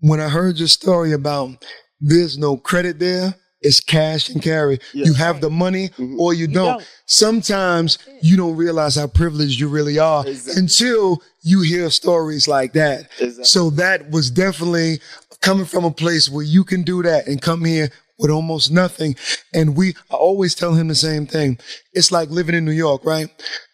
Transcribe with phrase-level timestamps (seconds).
[0.00, 1.64] when I heard your story about
[2.00, 4.78] there's no credit there, it's cash and carry.
[4.94, 5.04] Yeah.
[5.06, 6.18] You have the money Mhm.
[6.18, 6.78] or you, You don't.
[6.78, 6.86] don't.
[7.06, 10.62] Sometimes you don't realize how privileged you really are Exactly.
[10.62, 13.08] until you hear stories like that.
[13.18, 13.44] Exactly.
[13.44, 15.00] So that was definitely
[15.42, 19.14] coming from a place where you can do that and come here with almost nothing.
[19.52, 21.58] And we I always tell him the same thing.
[21.92, 23.28] It's like living in New York, right?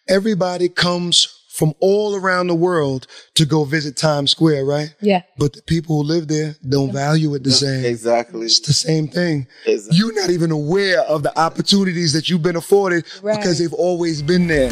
[0.09, 1.27] Everybody comes
[1.57, 4.93] from all around the world to go visit Times Square, right?
[5.01, 5.23] Yeah.
[5.39, 7.83] But the people who live there don't value it the same.
[7.83, 8.45] Exactly.
[8.45, 9.47] It's the same thing.
[9.65, 9.97] Exactly.
[9.97, 13.37] You're not even aware of the opportunities that you've been afforded Right.
[13.37, 14.71] because they've always been there.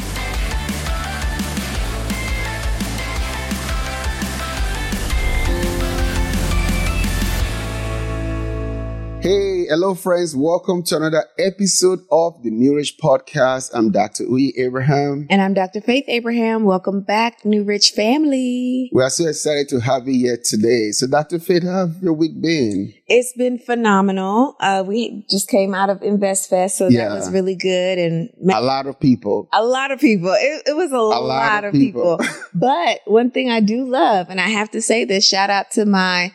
[9.22, 10.36] Hey, hello friends.
[10.36, 13.72] Welcome to another episode of the New Rich Podcast.
[13.74, 14.26] I'm Dr.
[14.26, 15.28] Uyi Abraham.
[15.30, 15.82] And I'm Dr.
[15.82, 16.64] Faith Abraham.
[16.66, 18.90] Welcome back, New Rich family.
[18.94, 20.92] We are so excited to have you here today.
[20.92, 21.40] So Dr.
[21.40, 22.94] Faith, how have your week been?
[23.08, 24.56] It's been phenomenal.
[24.60, 27.10] Uh, we just came out of Invest Fest, so Yeah.
[27.10, 27.98] that was really good.
[27.98, 29.50] And A lot of people.
[29.54, 30.34] a lot of people.
[30.34, 32.20] It, it was a, lot, of people.
[32.54, 35.86] but one thing I do love, and I have to say this, shout out to
[35.86, 36.32] my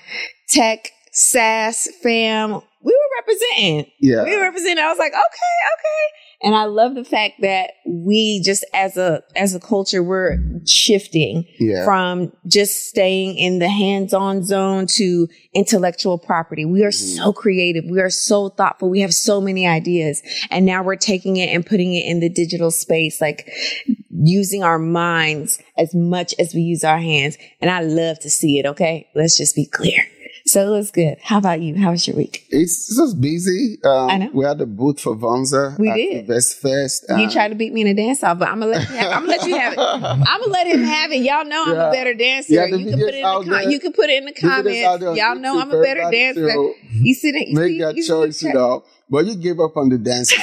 [0.49, 2.61] tech SaaS fam.
[3.19, 3.91] Representing.
[4.01, 4.25] Yeah.
[4.25, 4.83] We representing.
[4.83, 6.07] I was like, okay, okay.
[6.43, 11.45] And I love the fact that we just as a as a culture, we're shifting
[11.59, 11.85] Yeah.
[11.85, 16.65] from just staying in the hands-on zone to intellectual property.
[16.65, 17.17] We are Mm-hmm.
[17.23, 17.85] so creative.
[17.91, 18.89] We are so thoughtful.
[18.89, 20.23] We have so many ideas.
[20.51, 23.51] And now we're taking it and putting it in the digital space, like
[24.11, 27.37] using our minds as much as we use our hands.
[27.61, 28.65] And I love to see it.
[28.67, 29.09] Okay.
[29.15, 30.03] Let's just be clear.
[30.47, 31.19] So it was good.
[31.23, 31.77] How about you?
[31.77, 32.47] How was your week?
[32.51, 33.79] It's just busy.
[33.85, 34.31] Um, I know.
[34.33, 36.17] We had a booth for Vonza We at did.
[36.21, 37.05] Invest Fest.
[37.17, 39.13] you tried to beat me in a dance off, but I'm gonna let you have,
[39.13, 39.79] I'm gonna let you have it.
[39.81, 41.23] I'm gonna let him have it.
[41.23, 41.89] Y'all know I'm Yeah.
[41.89, 42.55] a better dancer.
[42.55, 44.45] Yeah, you can put it in the com- you can put it in the Look
[44.53, 45.21] at this out comments.
[45.21, 46.49] Y'all know I'm a better dancer.
[46.93, 47.47] You see that?
[47.49, 48.85] You Make see, that you choice, you know.
[49.09, 50.33] But you gave up on the dance.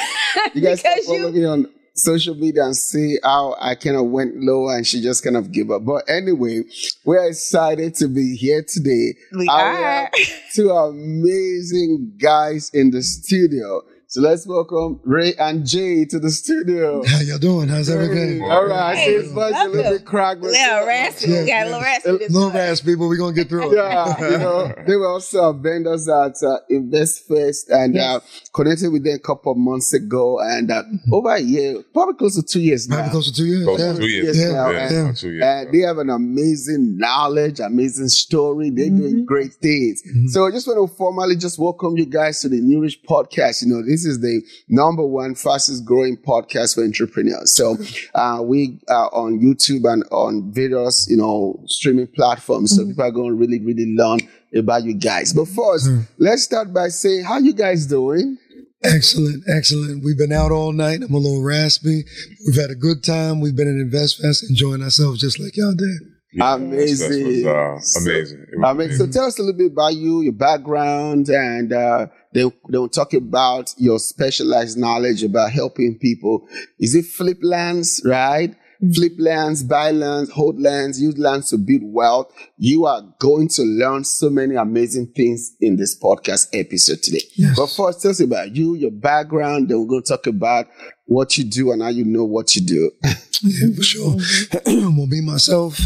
[0.53, 4.05] You guys can Because you- me on social media and see how I kind of
[4.05, 5.83] went low and she just kind of gave up.
[5.85, 6.63] But anyway,
[7.05, 9.15] we're excited to be here today.
[9.31, 9.75] We I are.
[9.75, 10.11] have
[10.53, 13.81] two amazing guys in the studio.
[14.09, 17.03] So let's welcome Ray and Jay to the studio.
[17.07, 17.67] How y'all doing?
[17.67, 18.41] How's everything?
[18.41, 20.39] All right, I see his voice a little bit cracked.
[20.39, 21.29] but- Yeah, raspy.
[21.29, 22.11] Yeah, We got a little raspy.
[22.11, 22.57] this little morning.
[22.57, 23.75] raspy, but we're gonna get through it.
[23.75, 28.21] yeah, you know, they were also vendors at uh, Invest Fest and uh,
[28.53, 32.35] connected with them a couple of months ago, and uh, over a year, probably close
[32.37, 33.11] to two years Probably now.
[33.11, 33.65] close to two years.
[33.65, 33.91] Close yeah.
[33.91, 34.37] to two years.
[34.37, 35.01] Yes, Yeah, now, Yeah, and, yeah.
[35.01, 38.69] about two and they have an amazing knowledge, amazing story.
[38.69, 40.01] They're doing great things.
[40.09, 40.29] Mhm.
[40.29, 43.63] So I just want to formally just welcome you guys to the New Rich Podcast.
[43.65, 47.55] You know, this is the number one fastest growing podcast for entrepreneurs.
[47.55, 47.77] So
[48.15, 52.75] uh, we are on YouTube and on various, you know, streaming platforms.
[52.75, 54.19] So people are going to really, really learn
[54.55, 55.33] about you guys.
[55.33, 56.07] But first, Mhm.
[56.17, 58.37] let's start by saying, how you guys doing?
[58.83, 60.03] Excellent, excellent.
[60.03, 61.01] We've been out all night.
[61.01, 62.03] I'm a little raspy.
[62.45, 63.41] We've had a good time.
[63.41, 65.97] We've been at Invest Fest, enjoying ourselves just like y'all did.
[66.33, 67.45] Yeah, Amazing.
[67.45, 68.45] Was uh, amazing.
[68.53, 71.73] It was I mean, so tell us a little bit about you, your background, and
[71.73, 72.07] uh,
[72.37, 76.47] they they'll talk about your specialized knowledge about helping people.
[76.79, 78.51] Is it flip lands, right?
[78.51, 78.91] Mm-hmm.
[78.91, 82.31] Flip lands, buy lands, hold lands, use lands to build wealth.
[82.57, 87.23] You are going to learn so many amazing things in this podcast episode today.
[87.35, 87.55] Yes.
[87.57, 89.69] But first, tell us about you, your background.
[89.69, 90.67] Then we're going to talk about
[91.05, 92.91] what you do and how you know what you do.
[93.43, 94.11] Yeah, for sure.
[94.13, 94.95] Mm-hmm.
[94.97, 95.77] well, me myself,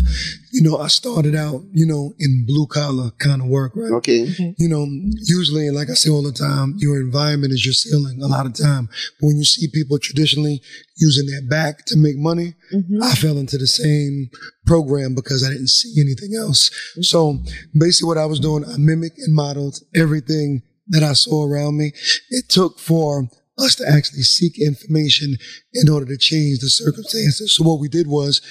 [0.52, 3.92] you know, I started out, you know, in blue collar kind of work, right?
[3.94, 4.54] Okay.
[4.58, 4.86] You know,
[5.24, 8.54] usually, like I say all the time, your environment is your ceiling a lot of
[8.54, 8.90] time.
[9.20, 10.62] But when you see people traditionally
[10.98, 13.02] using their back to make money, Mhm.
[13.02, 14.30] I fell into the same
[14.66, 16.70] program because I didn't see anything else.
[17.02, 17.44] So
[17.78, 21.94] basically what I was doing, I mimicked and modeled everything that I saw around me.
[22.30, 23.30] It took for
[23.62, 25.38] us to actually seek information
[25.74, 27.56] in order to change the circumstances.
[27.56, 28.42] So what we did was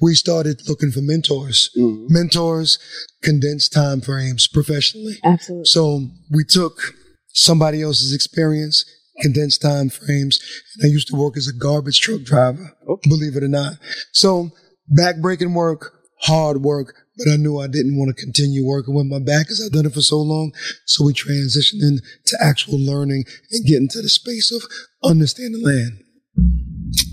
[0.00, 2.08] we started looking for mentors, Mhm.
[2.08, 2.78] mentors,
[3.22, 5.18] condensed time frames professionally.
[5.24, 5.64] Absolutely.
[5.66, 6.94] So we took
[7.32, 8.84] somebody else's experience,
[9.22, 10.38] condensed time frames,
[10.76, 13.08] and I used to work as a garbage truck driver, Okay.
[13.08, 13.78] believe it or not.
[14.12, 14.50] So
[14.96, 19.18] backbreaking work, hard work, but I knew I didn't want to continue working with my
[19.18, 20.52] back because I've done it for so long.
[20.86, 24.62] So we transitioned into actual learning and getting to the space of
[25.02, 26.04] understanding land.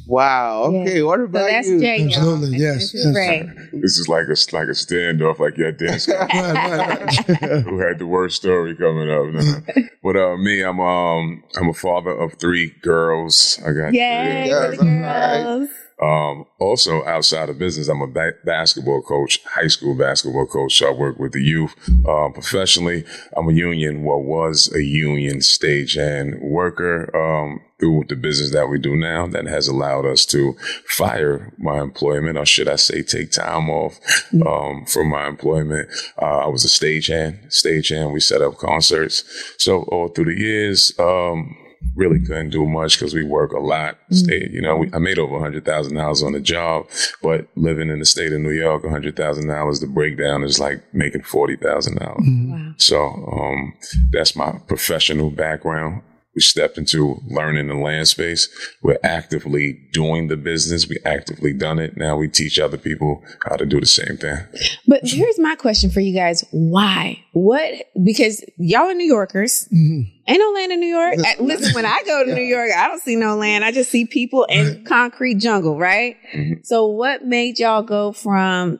[0.07, 0.63] Wow.
[0.65, 1.01] Okay.
[1.03, 1.79] What So about that's you?
[1.79, 2.07] Jay, y'all.
[2.07, 3.45] Absolutely, yes, This is yes.
[3.73, 7.63] This is like a like a standoff, like your dance guy Right, right, right.
[7.63, 9.25] who had the worst story coming up.
[9.33, 9.83] Nah.
[10.03, 13.59] But uh, me, I'm um I'm a father of three girls.
[13.65, 15.69] I got Yay, Yeah, for the that's girls.
[16.01, 20.77] Um, also, outside of business, I'm a ba- basketball coach, high school basketball coach.
[20.77, 21.73] So I work with the youth.
[22.05, 23.05] Uh, professionally,
[23.35, 27.15] I'm a union, what was a union stagehand worker.
[27.15, 30.53] Um, through the business that we do now that has allowed us to
[30.87, 33.99] fire my employment, or should I say, take time off
[34.45, 35.89] um, from my employment.
[36.21, 38.13] Uh, I was a stagehand, stagehand.
[38.13, 39.23] We set up concerts.
[39.57, 41.57] So all through the years, um,
[41.95, 43.97] really couldn't do much because we work a lot.
[44.11, 46.87] Stay, you know, we, I made over a hundred thousand dollars on the job,
[47.21, 50.59] but living in the state of New York, a hundred thousand dollars, the breakdown is
[50.59, 52.25] like making forty thousand dollars.
[52.25, 52.73] Wow.
[52.77, 53.73] So um,
[54.11, 56.01] that's my professional background.
[56.35, 58.49] We stepped into learning the land space.
[58.83, 60.87] We're actively doing the business.
[60.87, 61.95] We actively done it.
[61.95, 64.37] Now we teach other people how to do the same thing.
[64.85, 66.43] But here's my question for you guys.
[66.51, 67.23] Why?
[67.31, 67.85] What?
[68.03, 69.67] Because y'all are New Yorkers.
[69.73, 70.11] Mhm.
[70.27, 71.15] Ain't no land in New York.
[71.19, 73.63] Uh, Listen, when I go to New York, I don't see no land.
[73.63, 76.17] I just see people and concrete jungle, right?
[76.33, 76.65] Mhm.
[76.65, 78.79] So what made y'all go from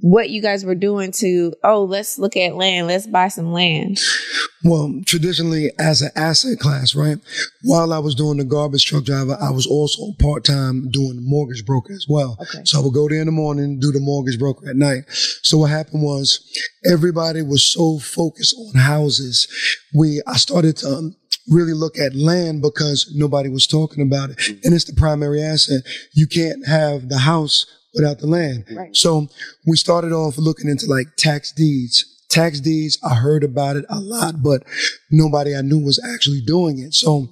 [0.00, 2.86] what you guys were doing to, oh, let's look at land.
[2.86, 3.98] Let's buy some land.
[4.64, 7.18] Well, traditionally as an asset class, right?
[7.62, 11.22] While I was doing the garbage truck driver, I was also part time doing the
[11.22, 12.36] mortgage broker as well.
[12.40, 12.64] Okay.
[12.64, 15.04] So I would go there in the morning, do the mortgage broker at night.
[15.08, 16.40] So what happened was
[16.90, 19.46] everybody was so focused on houses.
[19.94, 21.16] We, I started to um,
[21.48, 24.48] really look at land because nobody was talking about it.
[24.64, 25.82] And it's the primary asset.
[26.12, 28.64] You can't have the house without the land.
[28.70, 28.94] Right.
[28.94, 29.28] So
[29.66, 32.04] we started off looking into like tax deeds.
[32.28, 34.62] Tax deeds, I heard about it a lot, but
[35.10, 36.92] nobody I knew was actually doing it.
[36.94, 37.28] So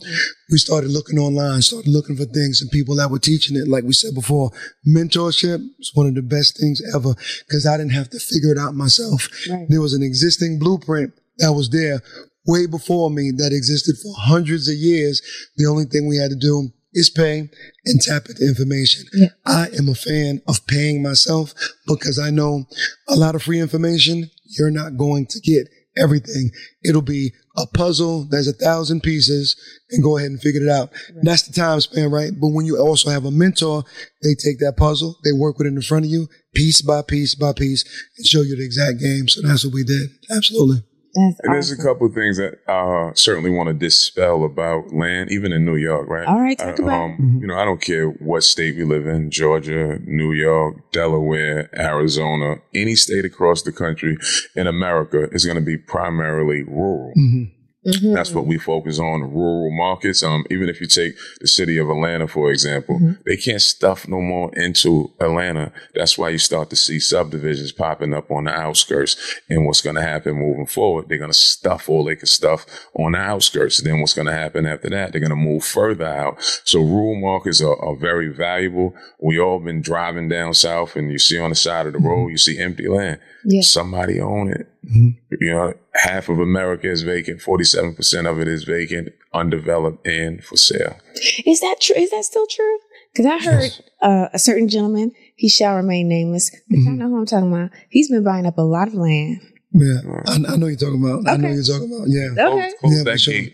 [0.51, 3.69] we started looking online, started looking for things and people that were teaching it.
[3.69, 4.53] Like we said before,
[4.89, 7.15] mentorship is one of the best things ever
[7.47, 9.29] because I didn't have to figure it out myself.
[9.51, 9.67] Right.
[9.69, 12.01] There was an existing blueprint that was there
[12.47, 15.21] way before me that existed for hundreds of years.
[15.57, 17.51] The only thing we had to do is pay
[17.85, 19.05] and tap into information.
[19.13, 19.29] Yeah.
[19.45, 21.53] I am a fan of paying myself
[21.87, 22.65] because I know
[23.07, 26.51] a lot of free information, you're not going to get everything.
[26.85, 28.25] It'll be a puzzle.
[28.25, 29.57] There's a thousand pieces
[29.91, 30.93] and go ahead and figure it out.
[31.23, 32.33] That's the time span, right?
[32.39, 33.85] But when you also have a mentor,
[34.23, 37.35] they take that puzzle, they work with it in front of you, piece by piece
[37.35, 37.85] by piece,
[38.19, 39.29] and show you the exact game.
[39.29, 40.11] So that's what we did.
[40.31, 40.83] Absolutely.
[41.17, 44.93] That's And there's a couple of things that I uh, certainly want to dispel about
[44.93, 46.27] land, even in New York, right?
[46.29, 49.07] All right, talk I- about um, You know, I don't care what state we live
[49.07, 54.17] in Georgia, New York, Delaware, Arizona, any state across the country
[54.55, 57.13] in America is going to be primarily rural.
[57.17, 57.51] Mhm.
[57.87, 58.15] Mhm.
[58.15, 60.23] That's what we focus on, rural markets.
[60.23, 63.19] Um, even if you take the city of Atlanta, for example, Mhm.
[63.25, 65.73] they can't stuff no more into Atlanta.
[65.95, 69.17] That's why you start to see subdivisions popping up on the outskirts.
[69.49, 72.67] And what's going to happen moving forward, they're going to stuff all they can stuff
[72.95, 73.81] on the outskirts.
[73.81, 75.13] Then what's going to happen after that?
[75.13, 76.37] They're going to move further out.
[76.65, 78.95] So rural markets are, are very valuable.
[79.21, 82.29] We all been driving down south and you see on the side of the road,
[82.29, 83.19] you see empty land.
[83.45, 83.61] Yeah.
[83.63, 84.67] Somebody own it.
[84.87, 85.17] Mhm.
[85.41, 90.57] You know, half of America is vacant, 47% of it is vacant, undeveloped, and for
[90.57, 90.97] sale.
[91.45, 91.97] Is that true?
[91.97, 92.79] Is that still true?
[93.13, 93.71] Because I heard
[94.03, 96.99] uh, a certain gentleman, he shall remain nameless, but y'all Mhm.
[96.99, 97.71] know who I'm talking about.
[97.89, 99.41] He's been buying up a lot of land.
[99.73, 100.01] Yeah.
[100.27, 101.29] I, I know you're talking about.
[101.29, 101.55] I know Okay.
[101.55, 102.07] you're talking about.
[102.09, 102.29] Yeah.
[102.33, 102.41] Okay.
[102.61, 103.35] Close, close Yeah, that for sure.
[103.35, 103.53] gate.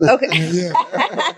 [0.00, 0.28] Okay.
[0.58, 0.72] Yeah.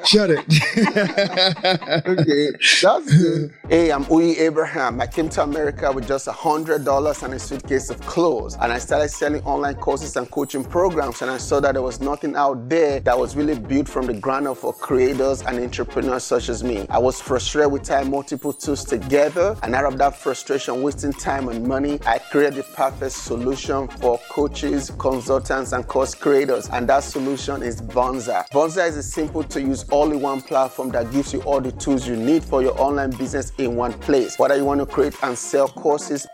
[0.05, 0.41] Shut it.
[2.07, 2.51] okay,
[2.83, 3.53] that's good.
[3.69, 5.01] Hey, I'm Uyi Abraham.
[5.01, 8.57] I came to America with just $100 and a suitcase of clothes.
[8.61, 11.23] And I started selling online courses and coaching programs.
[11.23, 14.15] And I saw that there was nothing out there that was really built from the
[14.15, 16.87] ground up for creators and entrepreneurs such as me.
[16.89, 19.56] I was frustrated with tying multiple tools together.
[19.63, 24.19] And out of that frustration, wasting time and money, I created the perfect solution for
[24.31, 26.69] coaches, consultants, and course creators.
[26.70, 28.50] And that solution is Vonza.
[28.53, 31.71] Vonza is a simple to use all in one platform that gives you all the
[31.71, 34.41] tools you need for your online business in one place.
[34.41, 36.27] Whether you want to create and sell courses,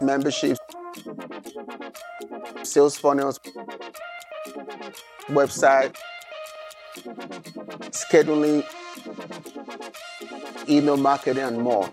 [0.00, 0.60] memberships,
[2.62, 3.40] sales funnels,
[5.30, 5.96] website,
[7.90, 8.64] scheduling,
[10.68, 11.90] email marketing, and more.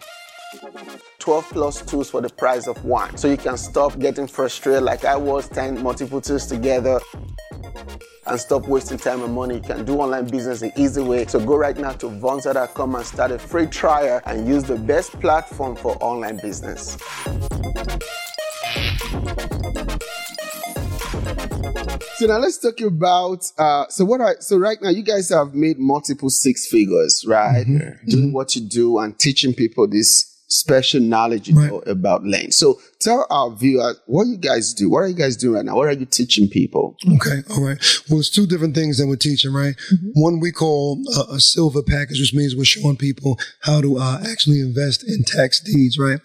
[1.17, 3.17] 12 plus tools for the price of one.
[3.17, 7.00] So you can stop getting frustrated like I was tying multiple tools together
[8.27, 9.55] and stop wasting time and money.
[9.55, 11.25] You can do online business the easy way.
[11.27, 15.12] So go right now to Vonza.com and start a free trial and use the best
[15.19, 16.98] platform for online business.
[22.17, 25.53] So now let's talk about uh, so what I so right now you guys have
[25.53, 27.65] made multiple six figures, right?
[27.67, 28.05] Mhm.
[28.07, 32.53] Doing what you do and teaching people this special knowledge you know about land.
[32.53, 34.89] So tell our viewers what you guys do.
[34.89, 35.75] What are you guys doing right now?
[35.75, 36.95] What are you teaching people?
[37.15, 37.77] Okay, all right.
[38.09, 39.75] Well, it's two different things that we're teaching, right?
[40.13, 44.19] One we call a, a silver package, which means we're showing people how to uh,
[44.29, 46.19] actually invest in tax deeds, right?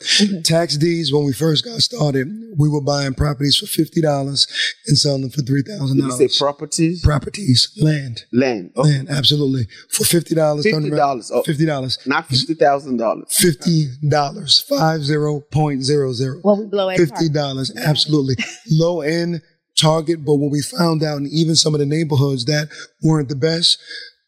[0.44, 1.12] Tax deeds.
[1.12, 4.46] When we first got started, we were buying properties for fifty dollars
[4.86, 6.20] and selling them for three thousand dollars.
[6.20, 7.02] you say properties?
[7.02, 8.72] Properties, land, land.
[8.76, 10.64] Oh, land, absolutely for fifty dollars.
[10.64, 11.30] $50.
[11.32, 11.42] Oh.
[11.42, 11.98] Fifty dollars.
[12.06, 13.26] not fifty thousand dollars.
[13.34, 16.40] Fifty dollars, five zero point zero zero.
[16.44, 16.94] Well, we blow.
[16.94, 18.36] Fifty dollars, absolutely
[18.70, 19.42] low end
[19.76, 20.24] target.
[20.24, 22.68] But what we found out, in even some of the neighborhoods that
[23.02, 23.78] weren't the best,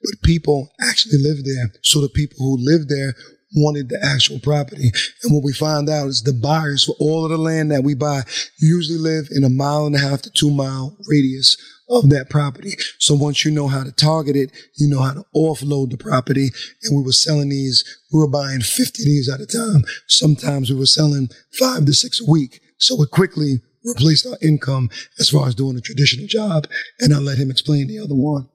[0.02, 1.72] but people actually lived there.
[1.82, 3.14] So the people who lived there
[3.54, 4.90] wanted the actual property.
[5.22, 7.94] And what we find out is the buyers for all of the land that we
[7.94, 8.22] buy
[8.58, 11.56] usually live in a mile and a half to two mile radius
[11.88, 12.72] of that property.
[12.98, 16.50] So once you know how to target it, you know how to offload the property.
[16.82, 19.84] And we were selling these, we were buying 50 of these at a time.
[20.08, 22.60] Sometimes we were selling five to six a week.
[22.78, 26.66] So it quickly replaced our income as far as doing a traditional job.
[27.00, 28.48] And I'll let him explain the other one.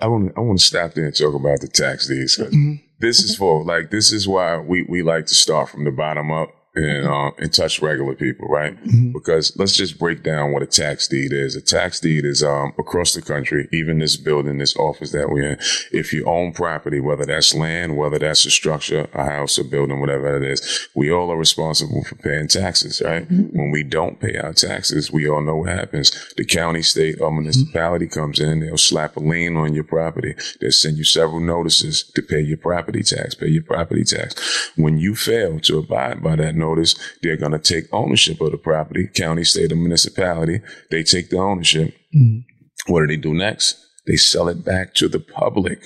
[0.00, 2.38] I want to I want to stop there and talk about the tax deeds.
[2.38, 2.80] Mhm.
[2.98, 3.38] This is mm-hmm.
[3.38, 7.06] for like this is why we we like to start from the bottom up and
[7.06, 8.76] um and touch regular people, right?
[8.84, 9.12] Mhm.
[9.12, 11.54] Because let's just break down what a tax deed is.
[11.56, 15.52] A tax deed is um across the country, even this building, this office that we're
[15.52, 15.58] in.
[15.92, 20.00] If you own property, whether that's land, whether that's a structure, a house, a building,
[20.00, 23.26] whatever it is, we all are responsible for paying taxes, right?
[23.30, 26.10] When we don't pay our taxes, we all know what happens.
[26.36, 30.34] The county, state, or municipality comes in, they'll slap a lien on your property.
[30.60, 34.70] They'll send you several notices to pay your property tax, pay your property tax.
[34.76, 38.58] When you fail to abide by that notice, they're going to take ownership of the
[38.58, 40.60] property, county, state, or municipality.
[40.90, 41.94] They take the ownership.
[42.14, 42.44] Mhm.
[42.86, 43.68] What do they do next?
[44.06, 45.78] They sell it back to the public.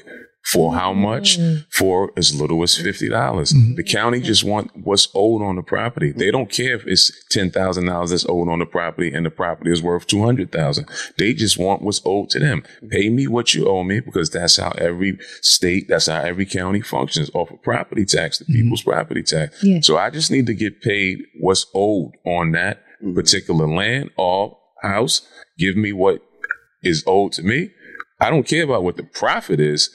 [0.52, 1.38] For how much?
[1.38, 1.66] Mm.
[1.70, 3.52] For as little as fifty dollars.
[3.52, 3.74] Mm-hmm.
[3.74, 6.10] The county just want what's owed on the property.
[6.10, 9.30] They don't care if it's ten thousand dollars that's owed on the property and the
[9.30, 10.88] property is worth two hundred thousand.
[11.18, 12.62] They just want what's owed to them.
[12.88, 16.80] Pay me what you owe me because that's how every state, that's how every county
[16.80, 18.54] functions off of property tax, the mm-hmm.
[18.54, 19.62] people's property tax.
[19.62, 19.80] Yeah.
[19.82, 23.14] So I just need to get paid what's owed on that mm-hmm.
[23.14, 25.28] particular land or house.
[25.58, 26.22] Give me what
[26.82, 27.70] is owed to me.
[28.18, 29.94] I don't care about what the profit is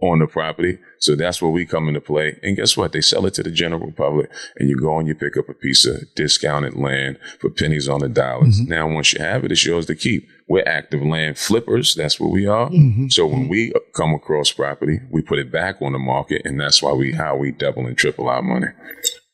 [0.00, 0.78] on the property.
[0.98, 2.38] So that's where we come into play.
[2.42, 2.92] And guess what?
[2.92, 5.54] They sell it to the general public and you go and you pick up a
[5.54, 8.60] piece of discounted land for pennies on the dollars.
[8.60, 8.70] Mm-hmm.
[8.70, 10.28] Now, once you have it, it's yours to keep.
[10.48, 11.94] We're active land flippers.
[11.94, 12.68] That's what we are.
[12.68, 13.08] Mm-hmm.
[13.08, 16.42] So when we come across property, we put it back on the market.
[16.44, 18.68] And that's why we, how we double and triple our money.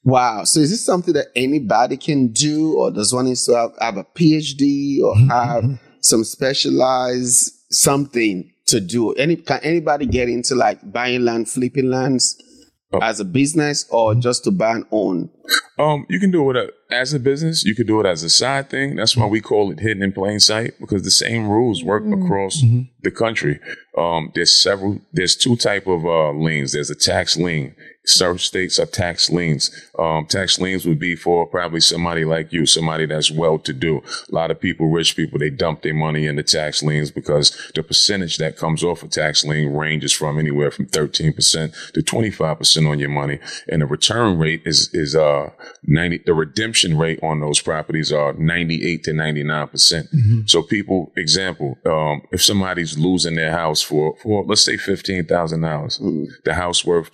[0.04, 0.44] Wow.
[0.44, 3.96] So is this something that anybody can do, or does one need to have, have
[3.96, 5.28] a PhD or mm-hmm.
[5.28, 9.12] have some specialized something to do?
[9.14, 12.36] Any can anybody get into like buying land, flipping lands
[12.94, 12.98] Oh.
[13.00, 15.30] as a business, or just to buy and own?
[15.78, 17.64] Um, you can do it as a business.
[17.64, 18.96] You could do it as a side thing.
[18.96, 22.62] That's why we call it hidden in plain sight because the same rules work across
[23.00, 23.60] the country.
[23.96, 25.00] Um, there's several.
[25.10, 26.72] There's two type of uh, liens.
[26.72, 27.74] There's a tax lien.
[28.04, 29.70] Certain states are tax liens.
[29.96, 34.02] Um, tax liens would be for probably somebody like you, somebody that's well to do.
[34.30, 37.82] A lot of people, rich people, they dump their money into tax liens because the
[37.82, 42.98] percentage that comes off a tax lien ranges from anywhere from 13% to 25% on
[42.98, 43.38] your money.
[43.68, 45.50] And the return rate is, is, uh,
[45.84, 49.70] 90, the redemption rate on those properties are 98 to 99%.
[49.70, 50.08] percent
[50.46, 56.54] So people, example, um, if somebody's losing their house for, for, let's say $15,000, the
[56.54, 57.12] house worth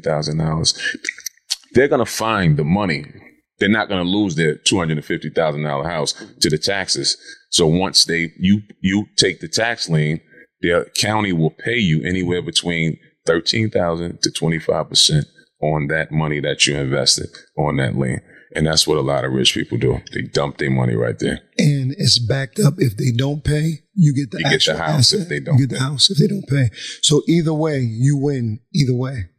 [0.00, 0.96] $250,000,
[1.72, 3.04] they're going to find the money.
[3.58, 7.16] They're not going to lose their $250,000 house to the taxes.
[7.50, 10.20] So once they, you, you take the tax lien,
[10.60, 15.24] the county will pay you anywhere between 13,000 to 25%
[15.60, 18.20] on that money that you invested on that lien.
[18.54, 20.00] And that's what a lot of rich people do.
[20.12, 21.40] They dump their money right there.
[21.56, 22.74] And it's backed up.
[22.78, 25.68] If they don't pay, you get the You get the house if they don't You
[25.68, 26.70] get the house if they don't pay.
[27.02, 28.60] So either way, you win.
[28.74, 29.29] Either way.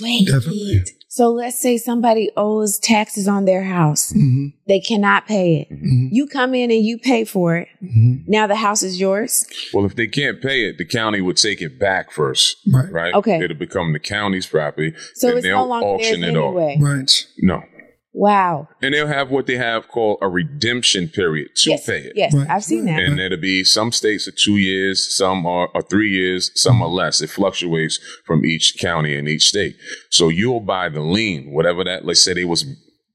[0.00, 0.26] Wait.
[0.26, 0.84] Definitely.
[1.08, 4.12] So let's say somebody owes taxes on their house.
[4.12, 5.68] hmm They cannot pay it.
[5.76, 7.68] hmm You come in and you pay for it.
[7.80, 9.44] hmm Now the house is yours.
[9.74, 12.90] Well, if they can't pay it, the county would take it back first, Right.
[12.92, 13.14] right?
[13.14, 13.42] Okay.
[13.42, 14.94] It'll become the county's property.
[15.14, 16.80] So then it's they'll no longer auction theirs it off.
[16.80, 17.26] Right.
[17.38, 17.62] No.
[18.12, 18.68] Wow.
[18.82, 21.86] And they'll have what they have called a redemption period to yes.
[21.86, 22.12] pay it.
[22.16, 22.50] Yes, Right.
[22.50, 22.98] I've seen that.
[23.00, 26.88] And it'll be some states are two years, some are, are three years, some are
[26.88, 27.20] less.
[27.20, 29.76] It fluctuates from each county and each state.
[30.10, 32.04] So you'll buy the lien, whatever that.
[32.04, 32.64] Let's say they was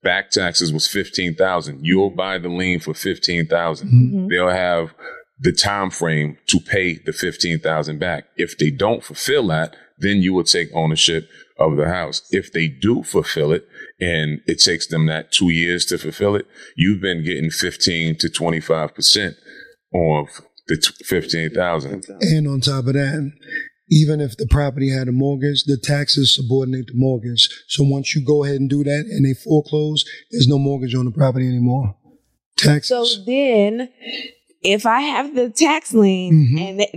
[0.01, 1.79] back taxes was fifteen thousand.
[1.83, 4.29] You'll buy the lien for fifteen Mhm.
[4.29, 4.93] They'll have
[5.39, 8.25] the time frame to pay the fifteen thousand back.
[8.37, 11.27] If they don't fulfill that, then you will take ownership
[11.59, 12.21] of the house.
[12.31, 13.67] If they do fulfill it
[13.99, 18.27] and it takes them that two years to fulfill it, you've been getting 15 to
[18.27, 19.35] 25%
[19.93, 20.27] of
[20.67, 22.05] the t- 15,000.
[22.21, 23.31] And on top of that,
[23.89, 27.47] even if the property had a mortgage, the taxes subordinate the mortgage.
[27.67, 31.05] So once you go ahead and do that and they foreclose, there's no mortgage on
[31.05, 31.95] the property anymore.
[32.57, 32.87] Taxes.
[33.15, 33.89] So then,
[34.63, 36.59] if I have the tax lien Mhm.
[36.59, 36.87] and the,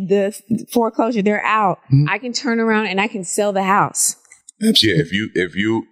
[0.49, 2.07] the foreclosure, they're out, Mhm.
[2.09, 4.17] I can turn around and I can sell the house.
[4.61, 5.87] Yeah, if you if you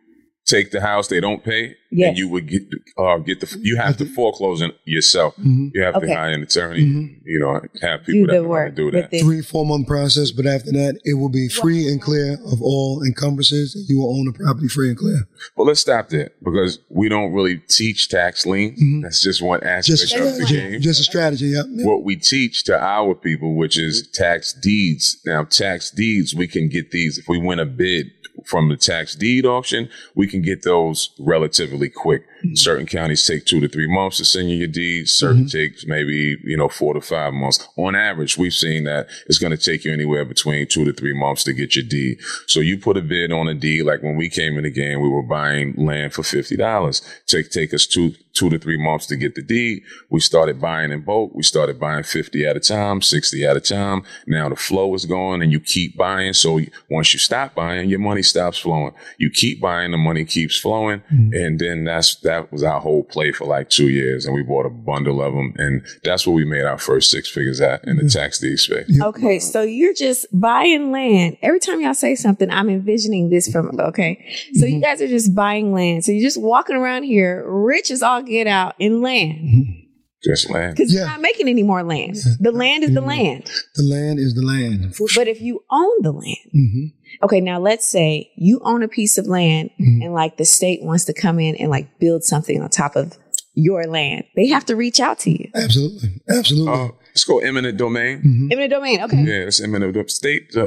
[0.46, 2.08] take the house, they don't pay, Yes.
[2.10, 2.62] and you would get
[2.98, 5.34] uh, get the you have to foreclose it yourself.
[5.36, 5.70] Mhm.
[5.74, 6.06] You have Okay.
[6.06, 6.80] to hire an attorney.
[6.84, 7.20] Mhm.
[7.24, 8.74] You know, have Do people that the work.
[8.76, 9.08] to do that.
[9.12, 9.22] it.
[9.22, 13.02] Three, four month process, but after that, it will be free and clear of all
[13.04, 13.86] encumbrances.
[13.88, 15.26] You will own the property free and clear.
[15.56, 18.74] Well, let's stop there because we don't really teach tax lien.
[18.76, 19.02] Mhm.
[19.02, 20.54] That's just one aspect Just of the strategy.
[20.72, 20.80] game.
[20.80, 21.46] Just a strategy.
[21.46, 21.62] Yeah.
[21.68, 21.84] yeah.
[21.86, 25.18] what we teach to our people, which is tax deeds.
[25.24, 28.10] Now, tax deeds, we can get these if we win a bid
[28.46, 32.24] from the tax deed auction, we can get those relatively quick.
[32.46, 32.54] Mm-hmm.
[32.56, 35.12] Certain counties take two to three months to send you your deeds.
[35.12, 35.58] Certain mm-hmm.
[35.58, 37.66] takes maybe, you know, four to five months.
[37.76, 41.14] On average, we've seen that it's going to take you anywhere between two to three
[41.14, 42.18] months to get your deed.
[42.46, 43.82] So you put a bid on a deed.
[43.84, 47.02] Like when we came in the game, we were buying land for $50.
[47.26, 49.82] Take, take us two, two to three months to get the deed.
[50.10, 51.32] We started buying in bulk.
[51.34, 54.02] We started buying 50 at a time, 60 at a time.
[54.26, 56.32] Now the flow is going and you keep buying.
[56.34, 56.60] So
[56.90, 58.92] once you stop buying, your money stops flowing.
[59.18, 61.00] You keep buying, the money keeps flowing.
[61.12, 61.34] Mm-hmm.
[61.34, 64.26] And then that's, that was our whole play for like two years.
[64.26, 65.54] And we bought a bundle of them.
[65.56, 68.18] And that's where we made our first six figures at in the mm-hmm.
[68.18, 69.00] tax deed space.
[69.00, 71.36] Okay, so you're just buying land.
[71.42, 74.24] Every time y'all say something, I'm envisioning this from, okay.
[74.54, 74.82] So you mm-hmm.
[74.82, 76.04] guys are just buying land.
[76.04, 79.38] So you're just walking around here, rich as all get out in land.
[79.38, 79.85] Mm-hmm.
[80.26, 80.76] Just land.
[80.76, 82.16] Because you're not making any more land.
[82.40, 83.50] The land is the land.
[83.74, 84.94] The land is the land.
[84.96, 85.20] For sure.
[85.24, 86.86] But if you own the land, hmm
[87.22, 90.04] okay, now let's say you own a piece of land Mhm.
[90.04, 93.16] and like the state wants to come in and like build something on top of
[93.54, 94.24] your land.
[94.36, 95.48] They have to reach out to you.
[95.54, 96.20] Absolutely.
[96.28, 96.72] Absolutely.
[96.74, 98.20] Uh, let's go eminent domain.
[98.20, 98.52] Mhm.
[98.52, 99.00] Eminent domain.
[99.00, 99.16] Okay.
[99.22, 100.08] Yeah, it's eminent domain.
[100.08, 100.66] State, uh,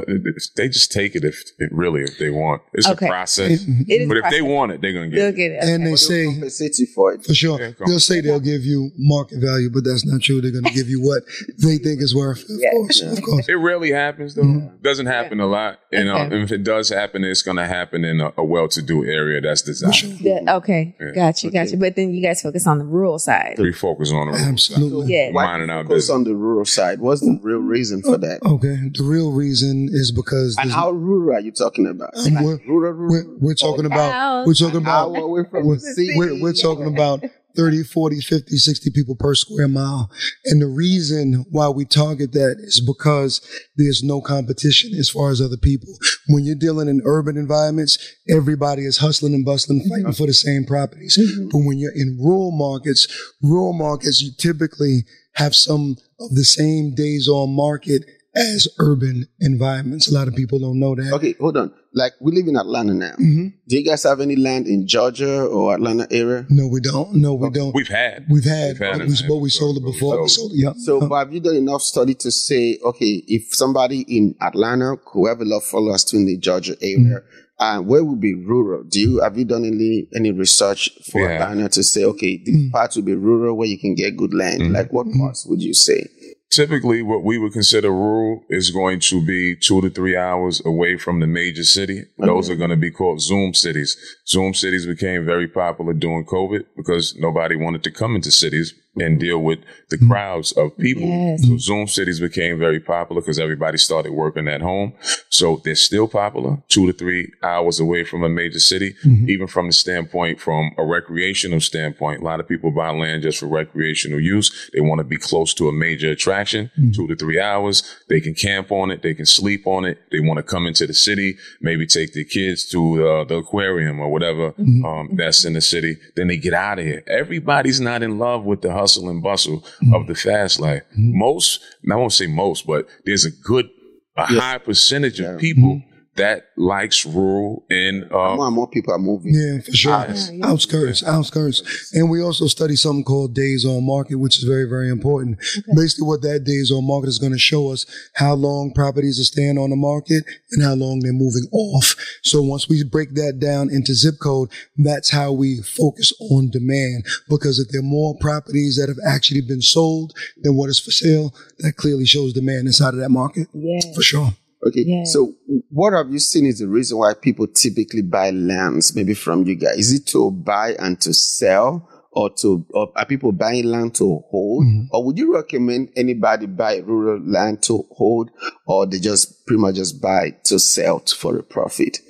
[0.56, 2.60] they just take it if it really, if they want.
[2.74, 3.06] It's Okay.
[3.06, 3.64] a process.
[3.86, 5.60] It is But if they want it, they're going to get They'll get it.
[5.60, 5.72] get it.
[5.74, 5.96] And they Okay.
[5.96, 7.24] say, compensate you for it.
[7.24, 10.40] for sure, Yeah, they'll say they'll give you market value, but that's not true.
[10.40, 11.22] They're going to give you what
[11.62, 12.42] they think is worth.
[12.50, 12.70] Of Yeah.
[12.72, 13.00] course.
[13.00, 13.48] Of course.
[13.48, 14.72] It rarely happens though.
[14.82, 15.78] Doesn't happen a lot.
[15.92, 16.42] And uh, Okay.
[16.42, 20.20] if it does happen, it's going to happen in a, a well-to-do area that's designed.
[20.20, 20.96] Yeah, okay.
[21.00, 21.12] Yeah.
[21.14, 21.50] Got you.
[21.52, 21.76] Got you.
[21.78, 23.54] But then you guys focus on the rural side.
[23.58, 25.12] We focus on the rural Absolutely.
[25.14, 25.30] Yeah.
[25.30, 26.10] Why Minding our focus business.
[26.40, 27.00] On the rural side?
[27.00, 28.40] What's the real reason for that?
[28.42, 28.76] Oh, okay.
[28.94, 32.16] The real reason is because And how rural are you talking about?
[32.16, 33.10] Like we're- rural, rural.
[33.10, 34.46] we're, we're talking about, House.
[34.46, 36.12] we're talking How about, away from we're, the city?
[36.16, 37.22] we're, we're talking about
[37.56, 40.10] 30, 40, 50, 60 people per square mile.
[40.44, 43.40] And the reason why we target that is because
[43.76, 45.88] there's no competition as far as other people.
[46.28, 47.98] When you're dealing in urban environments,
[48.28, 51.18] everybody is hustling and bustling, fighting for the same properties.
[51.18, 51.48] Mm-hmm.
[51.48, 53.08] But when you're in rural markets,
[53.42, 60.10] rural markets, you typically have some of the same days on market as urban environments.
[60.10, 61.12] A lot of people don't know that.
[61.14, 61.72] Okay, hold on.
[61.92, 63.12] Like we live in Atlanta now.
[63.16, 66.46] hmm Do you guys have any land in Georgia or Atlanta area?
[66.48, 67.14] No, we don't.
[67.14, 67.74] No, we don't.
[67.74, 68.26] We've had.
[68.30, 70.22] We've had, We've had but we, but we sold it before.
[70.22, 70.58] We sold it.
[70.62, 70.72] Yeah.
[70.76, 75.44] So, but have you done enough study to say, okay, if somebody in Atlanta, whoever
[75.44, 77.22] love follow us to in the Georgia area,
[77.60, 78.82] uh, where would be rural?
[78.84, 81.42] Do you have you done any any research for Yeah.
[81.50, 82.70] Atlanta to say, okay, this Mm.
[82.72, 84.60] part will be rural where you can get good land?
[84.62, 84.72] Mhm.
[84.74, 86.06] Like what parts would you say?
[86.50, 90.96] Typically, what we would consider rural is going to be two to three hours away
[90.96, 92.02] from the major city.
[92.18, 93.96] Those are going to be called Zoom cities.
[94.26, 99.20] Zoom cities became very popular during COVID because nobody wanted to come into cities and
[99.20, 101.04] deal with the crowds of people.
[101.04, 101.46] Yes.
[101.46, 104.94] So Zoom cities became very popular because everybody started working at home.
[105.28, 108.94] So they're still popular, two to three hours away from a major city,
[109.28, 112.20] even from the standpoint, from a recreational standpoint.
[112.20, 114.70] A lot of people buy land just for recreational use.
[114.74, 117.82] They want to be close to a major attraction, two to three hours.
[118.08, 119.02] They can camp on it.
[119.02, 119.98] They can sleep on it.
[120.10, 124.00] They want to come into the city, maybe take their kids to uh, the aquarium
[124.00, 125.96] or whatever um, that's in the city.
[126.16, 127.04] Then they get out of here.
[127.06, 130.06] Everybody's not in love with the hustle and bustle of mm-hmm.
[130.06, 130.82] the fast life.
[130.92, 131.18] Mm-hmm.
[131.18, 133.68] Most, I won't say most, but there's a good,
[134.16, 135.34] a high percentage Yeah.
[135.34, 135.89] of people mm-hmm.
[136.16, 139.32] That likes rural and uh, more and more people are moving.
[139.32, 140.04] Yeah, for sure.
[140.08, 140.30] Yes.
[140.32, 140.46] Yeah.
[140.46, 141.92] Outskirts, outskirts.
[141.94, 145.38] And we also study something called days on market, which is very, very important.
[145.74, 149.24] Basically, what that days on market is going to show us how long properties are
[149.24, 151.94] staying on the market and how long they're moving off.
[152.22, 157.06] So once we break that down into zip code, that's how we focus on demand.
[157.28, 160.90] Because if there are more properties that have actually been sold than what is for
[160.90, 163.48] sale, that clearly shows demand inside of that market.
[163.54, 163.80] Yeah.
[163.94, 164.32] For sure.
[164.66, 164.82] Okay.
[164.86, 165.12] Yes.
[165.12, 165.34] So
[165.70, 169.54] what have you seen is the reason why people typically buy lands, maybe from you
[169.54, 169.78] guys?
[169.78, 171.88] Is it to buy and to sell?
[172.12, 174.64] Or to, or are people buying land to hold?
[174.66, 174.88] Mhm.
[174.90, 178.32] Or would you recommend anybody buy rural land to hold?
[178.66, 182.00] Or they just pretty much just buy to sell t- for a profit?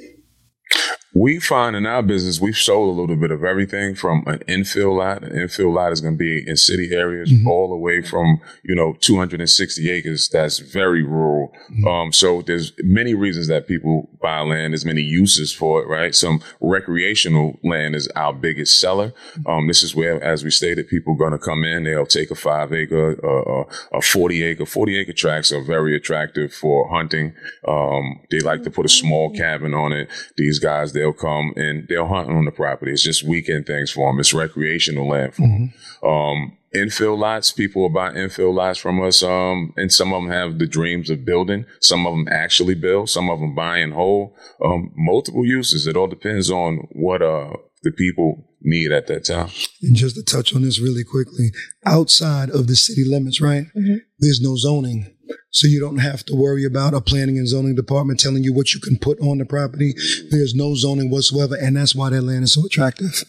[1.12, 4.96] We find in our business, we've sold a little bit of everything from an infill
[4.96, 5.24] lot.
[5.24, 7.46] An infill lot is going to be in city areas Mhm.
[7.48, 10.28] all the way from, you know, 260 acres.
[10.28, 11.52] That's very rural.
[11.72, 11.86] Mhm.
[11.86, 14.72] Um, so there's many reasons that people buy land.
[14.72, 16.14] There's many uses for it, right?
[16.14, 19.12] Some recreational land is our biggest seller.
[19.46, 21.84] Um, this is where, as we stated, people are going to come in.
[21.84, 26.52] They'll take a five acre, uh, a 40 acre, 40 acre tracts are very attractive
[26.52, 27.32] for hunting.
[27.66, 30.08] Um, they like to put a small cabin on it.
[30.36, 32.92] These guys, they'll come and they'll hunt on the property.
[32.92, 34.20] It's just weekend things for them.
[34.20, 35.72] It's recreational land for them.
[36.02, 39.22] Um, infill lots, people will buy infill lots from us.
[39.22, 41.64] Um, and some of them have the dreams of building.
[41.80, 43.08] Some of them actually build.
[43.08, 44.32] Some of them buy and hold.
[44.64, 45.86] Um, multiple uses.
[45.86, 49.48] It all depends on what, uh, the people need at that time.
[49.82, 51.50] And just to touch on this really quickly,
[51.86, 53.64] outside of the city limits, right?
[53.76, 54.00] Mhm.
[54.18, 55.06] There's no zoning.
[55.52, 58.74] So you don't have to worry about a planning and zoning department telling you what
[58.74, 59.94] you can put on the property.
[60.30, 61.56] There's no zoning whatsoever.
[61.56, 63.24] And that's why that land is so attractive.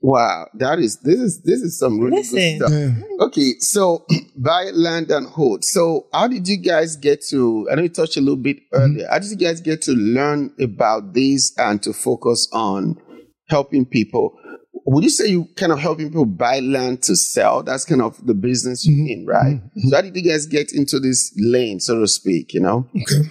[0.00, 0.48] Wow.
[0.54, 2.58] That is, this is, this is some really Listen.
[2.58, 2.72] good stuff.
[2.72, 3.24] Yeah.
[3.26, 4.04] Okay, so
[4.36, 5.64] buy land and hold.
[5.64, 7.68] So how did you guys get to?
[7.70, 9.06] I know you touched a little bit earlier.
[9.08, 12.96] How did you guys get to learn about this and to focus on
[13.48, 14.36] helping people?
[14.84, 17.62] Would you say you kind of helping people buy land to sell?
[17.62, 19.10] That's kind of the business you're Mhm.
[19.10, 19.60] in, right?
[19.76, 19.88] Mhm.
[19.90, 22.52] So how did you guys get into this lane, so to speak?
[22.52, 22.88] You know?
[23.00, 23.28] Okay.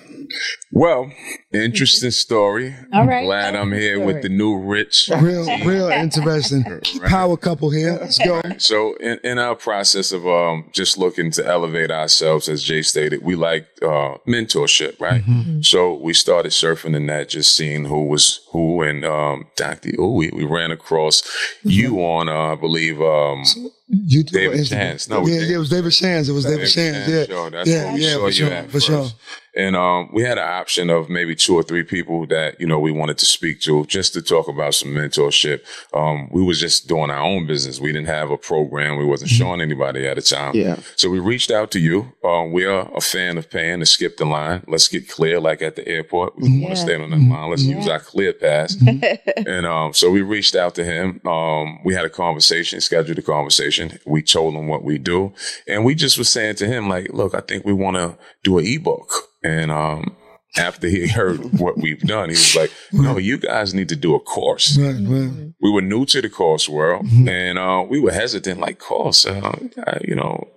[0.74, 1.12] Well,
[1.52, 2.74] interesting story.
[2.94, 3.26] All right.
[3.26, 5.10] Glad I'm here with the new rich.
[5.20, 6.64] Real, real interesting.
[7.08, 7.98] Power couple here.
[8.00, 8.42] Let's go.
[8.58, 13.22] So in, in our process of um, just looking to elevate ourselves, as Jay stated,
[13.24, 15.24] we like uh, mentorship, right?
[15.26, 15.62] Mm-hmm.
[15.62, 19.92] So we started surfing the net, just seeing who was who, and um, Dr.
[20.00, 21.24] Oh, we, we ran across
[21.64, 23.44] you on, uh, I believe, um,
[23.88, 24.70] You David Instagram.
[24.70, 25.10] Chance.
[25.10, 25.50] No, yeah, did.
[25.50, 26.30] yeah, it was David Shands.
[26.30, 27.10] It was David Shands.
[27.10, 27.26] Yeah.
[27.26, 27.50] Show.
[27.50, 29.08] That's Yeah, where we yeah, for sure, for sure.
[29.56, 32.80] And um, we had an option of maybe two or three people that you know
[32.80, 35.60] we wanted to speak to just to talk about some mentorship.
[35.94, 37.80] Um, we was just doing our own business.
[37.80, 38.98] We didn't have a program.
[38.98, 40.56] We wasn't showing anybody at the time.
[40.56, 40.78] Yeah.
[40.96, 42.14] So we reached out to you.
[42.24, 44.64] Um, we are a fan of paying to skip the line.
[44.68, 46.38] Let's get clear, like at the airport.
[46.38, 46.70] We want Yeah.
[46.70, 47.50] to stay on that line.
[47.50, 48.78] Let's use our clear pass.
[49.48, 51.22] and um, so we reached out to him.
[51.26, 54.00] Um, we had a conversation, scheduled a conversation.
[54.06, 55.34] We told him what we do,
[55.68, 58.58] and we just was saying to him, like, look, I think we want to do
[58.60, 59.10] an ebook.
[59.44, 60.16] And um,
[60.58, 64.16] after he heard what we've done, he was like, no, you guys need to do
[64.16, 64.78] a course.
[64.78, 65.54] Right, right.
[65.62, 69.58] we were new to the course world and uh, we were hesitant like course uh,
[69.88, 70.48] I- you know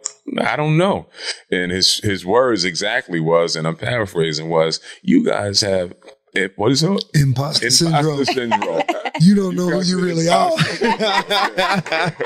[0.40, 1.06] i don't know.
[1.50, 5.92] And his his words exactly was and i'm paraphrasing was you guys have
[6.34, 7.04] eh, what is it?
[7.14, 8.04] Imposter syndrome.
[8.20, 8.82] imposter syndrome.
[9.20, 10.50] You don't know who you really are.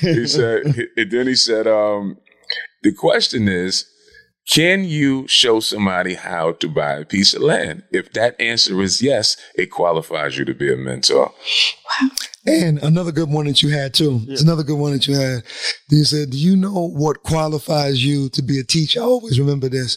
[0.00, 0.64] he said
[0.96, 2.18] and then he said um
[2.82, 3.86] the question is
[4.50, 7.84] can you show somebody how to buy a piece of land?
[7.92, 11.32] If that answer is yes, it qualifies you to be a mentor.
[12.00, 12.08] Wow.
[12.44, 14.20] And another good one that you had too.
[14.28, 15.44] It's another good one that you had.
[15.90, 19.68] You said, "Do you know what qualifies you to be a teacher?" I always remember
[19.68, 19.96] this,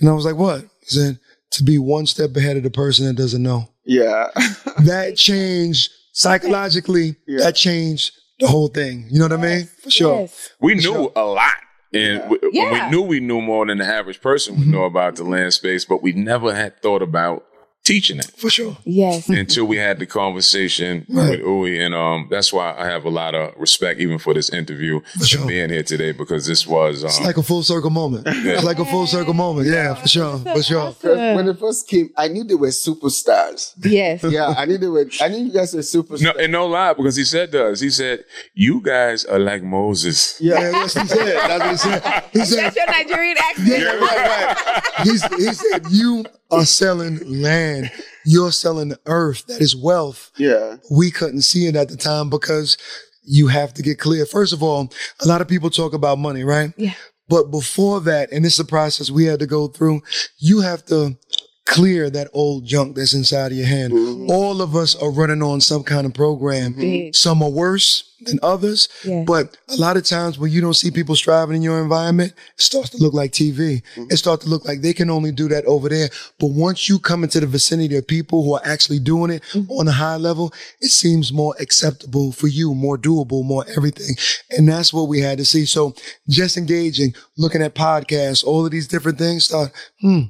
[0.00, 1.20] and I was like, "What?" He said,
[1.52, 4.30] "To be one step ahead of the person that doesn't know." Yeah.
[4.84, 7.16] That changed psychologically.
[7.26, 7.44] Yeah.
[7.44, 9.06] That changed the whole thing.
[9.10, 9.68] You know what I mean?
[9.82, 10.20] For sure.
[10.20, 10.50] Yes.
[10.60, 11.12] We For knew sure.
[11.16, 11.54] a lot.
[11.92, 12.86] And we, Yeah.
[12.86, 14.96] we knew we knew more than the average person would know mm-hmm.
[14.96, 17.44] about the land space, but we never had thought about
[17.86, 18.76] teaching it For sure.
[18.84, 19.28] Yes.
[19.42, 21.30] until we had the conversation Right.
[21.38, 21.74] with Uyi.
[21.84, 25.24] And um, that's why I have a lot of respect even for this interview For
[25.26, 25.40] sure.
[25.40, 28.26] and being here today because this was um, It's like a full circle moment.
[28.56, 29.68] It's like a full circle moment.
[29.68, 30.38] Yeah, for sure.
[30.38, 30.88] For sure.
[31.00, 33.72] Because when it first came, I knew they were superstars.
[33.84, 34.22] Yes.
[34.36, 35.06] Yeah, I knew they were.
[35.20, 36.22] I knew you guys were superstars.
[36.22, 39.62] no, and no lie because he said to us, he said, "You guys are like
[39.62, 41.36] Moses." Yeah, that's what he said.
[41.48, 42.24] That's what he said.
[42.32, 43.68] He said, That's your Nigerian accent.
[43.68, 45.06] Yeah, right, right.
[45.06, 47.90] He's, he said, You are selling land.
[48.24, 49.46] You're selling the earth.
[49.46, 50.30] That is wealth.
[50.36, 50.76] Yeah.
[50.90, 52.76] We couldn't see it at the time because
[53.22, 54.26] you have to get clear.
[54.26, 56.72] First of all, a lot of people talk about money, right?
[56.76, 56.94] Yeah.
[57.28, 60.02] But before that, and it's a process we had to go through,
[60.38, 61.18] you have to
[61.66, 63.92] clear that old junk that's inside of your hand.
[63.92, 64.30] Mm-hmm.
[64.30, 66.72] All of us are running on some kind of program.
[66.72, 66.80] Mm-hmm.
[66.80, 67.14] Big.
[67.14, 69.24] Some are worse than others, Yeah.
[69.26, 72.60] but a lot of times when you don't see people striving in your environment, it
[72.62, 73.82] starts to look like TV.
[73.82, 74.04] Mm-hmm.
[74.10, 76.08] It starts to look like they can only do that over there.
[76.38, 79.86] But once you come into the vicinity of people who are actually doing it on
[79.88, 84.16] a high level, it seems more acceptable for you, more doable, more everything.
[84.50, 85.66] And that's what we had to see.
[85.66, 85.94] So
[86.28, 90.20] just engaging, looking at podcasts, all of these different things, thought, hmm,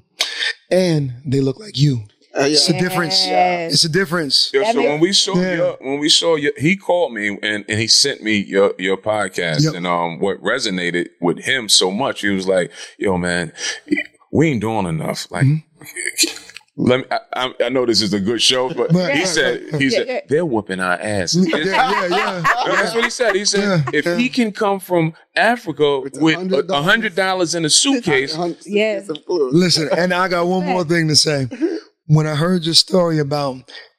[0.71, 2.03] and they look like you.
[2.39, 2.47] Uh, yeah.
[2.49, 3.27] It's a difference.
[3.27, 3.73] Yes.
[3.73, 4.51] It's a difference.
[4.53, 5.55] Yo, so when we saw Yeah.
[5.55, 8.99] your, when we saw your, he called me and, and he sent me your your
[8.99, 9.75] podcast Yep.
[9.75, 13.53] and um what resonated with him so much he was like yo man
[14.31, 15.47] we ain't doing enough like
[16.77, 19.29] let me I, I, I know this is a good show but Right, he right,
[19.29, 19.81] said right.
[19.81, 20.21] he Yeah, said yeah.
[20.29, 22.43] they're whooping our ass Yeah, yeah, yeah.
[22.67, 23.35] That's what he said.
[23.35, 24.17] He said Yeah, if yeah.
[24.17, 28.37] he can come from Africa With with $100 a hundred dollars in a suitcase,
[28.67, 29.09] Yes.
[29.29, 31.49] Listen, and I got one more thing to say.
[32.09, 33.57] When I heard your story about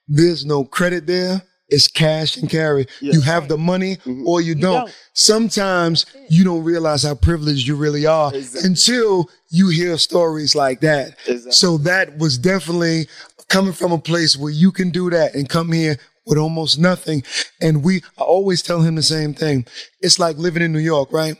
[0.08, 2.88] there's no credit there, it's cash and carry.
[3.02, 4.28] You have the money mm-hmm.
[4.28, 4.86] or you don't.
[4.86, 4.96] don't.
[5.14, 8.70] Sometimes you don't realize how privileged you really are Exactly.
[8.70, 11.16] until you hear stories like that.
[11.28, 11.52] Exactly.
[11.52, 13.08] So that was definitely
[13.50, 17.24] coming from a place where you can do that and come here with almost nothing.
[17.62, 19.66] And we, I always tell him the same thing.
[20.02, 21.36] It's like living in New York, right?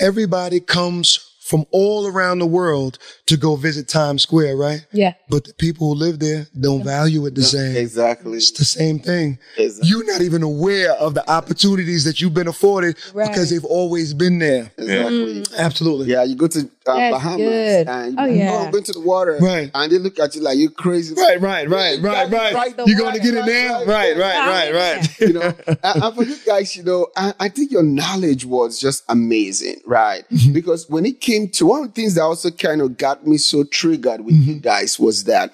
[0.00, 4.86] Everybody comes from all around the world to go visit Times Square, right?
[4.92, 5.14] Yeah.
[5.30, 7.74] But the people who live there don't value it the same.
[7.74, 8.36] Exactly.
[8.36, 9.38] It's the same thing.
[9.56, 9.88] Exactly.
[9.88, 13.28] You're not even aware of the opportunities that you've been afforded Right.
[13.28, 14.70] because they've always been there.
[14.76, 15.44] Exactly.
[15.56, 16.06] Absolutely.
[16.08, 17.88] Yeah, you go to uh, That's Bahamas good.
[17.88, 18.56] and you Oh, oh, yeah.
[18.64, 19.70] I'm going the water, Right.
[19.74, 22.54] And they look at you like you're crazy, Right, right, right, right, Right, right.
[22.76, 23.70] right, You're going to get in there?
[23.86, 24.72] right, Right, right, right.
[24.74, 25.20] right, right.
[25.28, 25.54] you know.
[25.66, 29.80] and, and for you guys, you know, I, I think your knowledge was just amazing,
[29.86, 30.24] right?
[30.30, 30.52] Mm-hmm.
[30.52, 33.36] Because when it came to one of the things that also kind of got me
[33.38, 34.50] so triggered with Mm-hmm.
[34.50, 35.52] you guys was that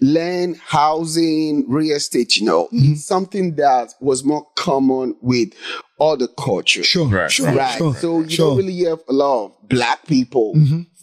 [0.00, 2.94] land, housing, real estate, you know, Mm-hmm.
[2.94, 5.52] something that was more common with
[6.00, 6.86] other cultures.
[6.86, 7.30] Sure, Right.
[7.30, 7.78] sure, Right.
[7.78, 7.94] sure.
[7.94, 8.46] So you sure.
[8.50, 8.56] Mm-hmm.
[8.56, 10.54] don't really have a lot of black people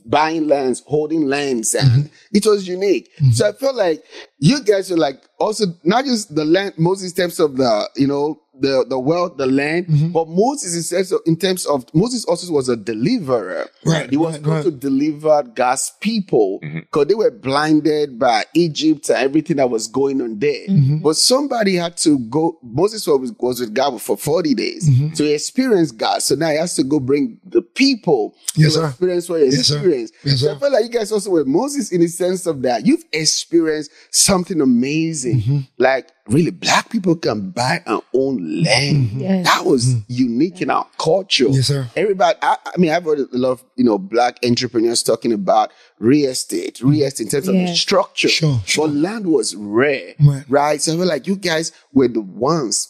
[0.06, 3.10] buying lands, holding lands, and it was unique.
[3.18, 3.32] Mm-hmm.
[3.32, 4.04] So I felt like
[4.40, 8.08] you guys are like also not just the land, Moses in terms of the, you
[8.08, 10.12] know, the, the wealth, the land, Mm-hmm.
[10.12, 13.68] but Moses in terms of, in terms of Moses also was a deliverer.
[13.86, 14.64] Right, He was right, going right.
[14.66, 20.22] to deliver God's people because they were blinded by Egypt and everything that was going
[20.22, 20.68] on there.
[20.68, 20.98] Mm-hmm.
[21.00, 22.58] But somebody had to go.
[22.62, 25.14] Moses was, was with God for 40 days Mm-hmm.
[25.14, 26.22] to experience God.
[26.22, 28.88] So now he has to go bring the people Yes, to sir.
[28.88, 29.76] experience what he Yes, sir.
[29.76, 30.14] experienced.
[30.24, 30.56] Yes, so sir.
[30.56, 33.92] I feel like you guys also were Moses in the sense of that you've experienced
[34.12, 35.40] something amazing.
[35.42, 35.60] Mm-hmm.
[35.78, 39.12] Like really, black people can buy and own land.
[39.22, 39.46] Yes.
[39.46, 41.46] That was unique in our culture.
[41.46, 41.54] Mm-hmm.
[41.54, 41.88] Yes, sir.
[41.96, 45.72] Everybody, I, I mean, I've heard a lot of, you know, black entrepreneurs talking about
[46.00, 48.30] real estate, real estate in terms of the structure.
[48.30, 48.88] Sure, sure.
[48.88, 50.46] But land was rare, Right.
[50.48, 50.82] right?
[50.82, 52.88] So I feel like you guys were the ones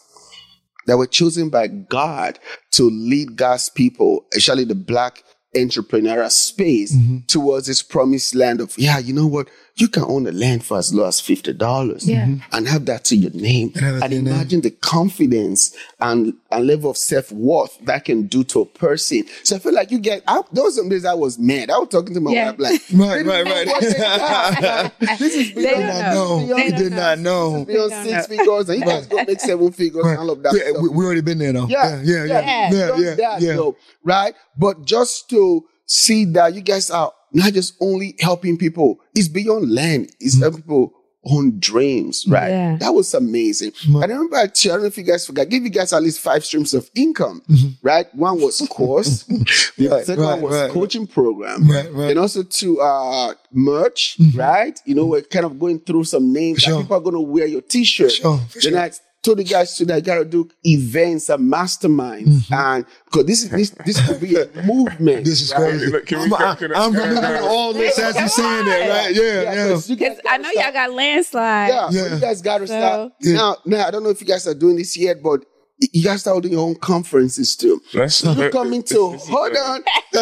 [0.85, 2.39] that were chosen by God
[2.71, 5.23] to lead God's people, especially the black
[5.55, 7.17] entrepreneurial space Mm-hmm.
[7.27, 9.49] towards this promised land of, yeah, you know what?
[9.75, 11.57] You can own the land for as low as $50
[12.05, 12.25] Yeah.
[12.25, 12.37] Mm-hmm.
[12.51, 13.71] and have that to your name.
[13.75, 14.27] And have And name.
[14.27, 19.23] imagine the confidence and, and level of self worth that can do to a person.
[19.43, 21.69] So I feel like you get, I, there was some days I was mad.
[21.69, 22.51] I was talking to my Yeah.
[22.51, 23.65] wife like, Right, right, right.
[23.67, 26.45] know what they got." Like, this is beyond, don't know.
[26.45, 26.55] know.
[26.57, 27.65] They did not know.
[27.65, 28.69] beyond six don't figures.
[28.69, 30.53] And you guys go make seven figures and all of that.
[30.53, 30.81] Yeah, stuff.
[30.83, 31.67] we, we already been there though.
[31.67, 32.69] Yeah, yeah, yeah, yeah, yeah.
[32.71, 33.53] yeah, done yeah, that, yeah.
[33.53, 34.33] though, right?
[34.57, 39.71] But just to see that you guys are not just only helping people, it's beyond
[39.71, 40.11] land.
[40.19, 40.41] It's Mm-hmm.
[40.43, 40.93] helping people
[41.25, 42.47] own dreams, right?
[42.49, 42.77] Yeah.
[42.77, 43.71] That was amazing.
[43.71, 43.97] Mm-hmm.
[43.97, 46.21] I remember, I don't know if you guys forgot, I gave you guys at least
[46.21, 47.41] five streams of income,
[47.83, 48.07] right?
[48.15, 49.91] One was course, the Mm-hmm.
[49.93, 50.71] Right, second right, one was right.
[50.71, 52.09] coaching program, Right, right.
[52.11, 54.79] and also to uh merch, right?
[54.85, 56.75] You know, we're kind of going through some names Sure.
[56.75, 58.13] that people are going to wear your t-shirt.
[58.13, 58.75] Sure, for Then.
[58.77, 62.53] I told the guys today I gotta do events and masterminds, Mm-hmm.
[62.53, 65.25] and because this is this this could be a movement.
[65.25, 65.87] This is crazy.
[65.87, 68.89] Look, can we- I'm, can- can- I'm can- remembering all this as he's saying that,
[68.89, 69.15] right?
[69.15, 69.67] Yeah, yeah.
[69.69, 71.69] 'cause you guys Because I know gotta y'all got landslide.
[71.69, 72.01] Yeah, Yeah.
[72.03, 73.33] but you guys gotta So- start Yeah.
[73.33, 73.57] now.
[73.65, 75.43] Now I don't know if you guys are doing this yet, but
[75.79, 77.81] you guys start holding your own conferences too.
[77.93, 79.83] Let's You coming to hold on.
[80.11, 80.21] So,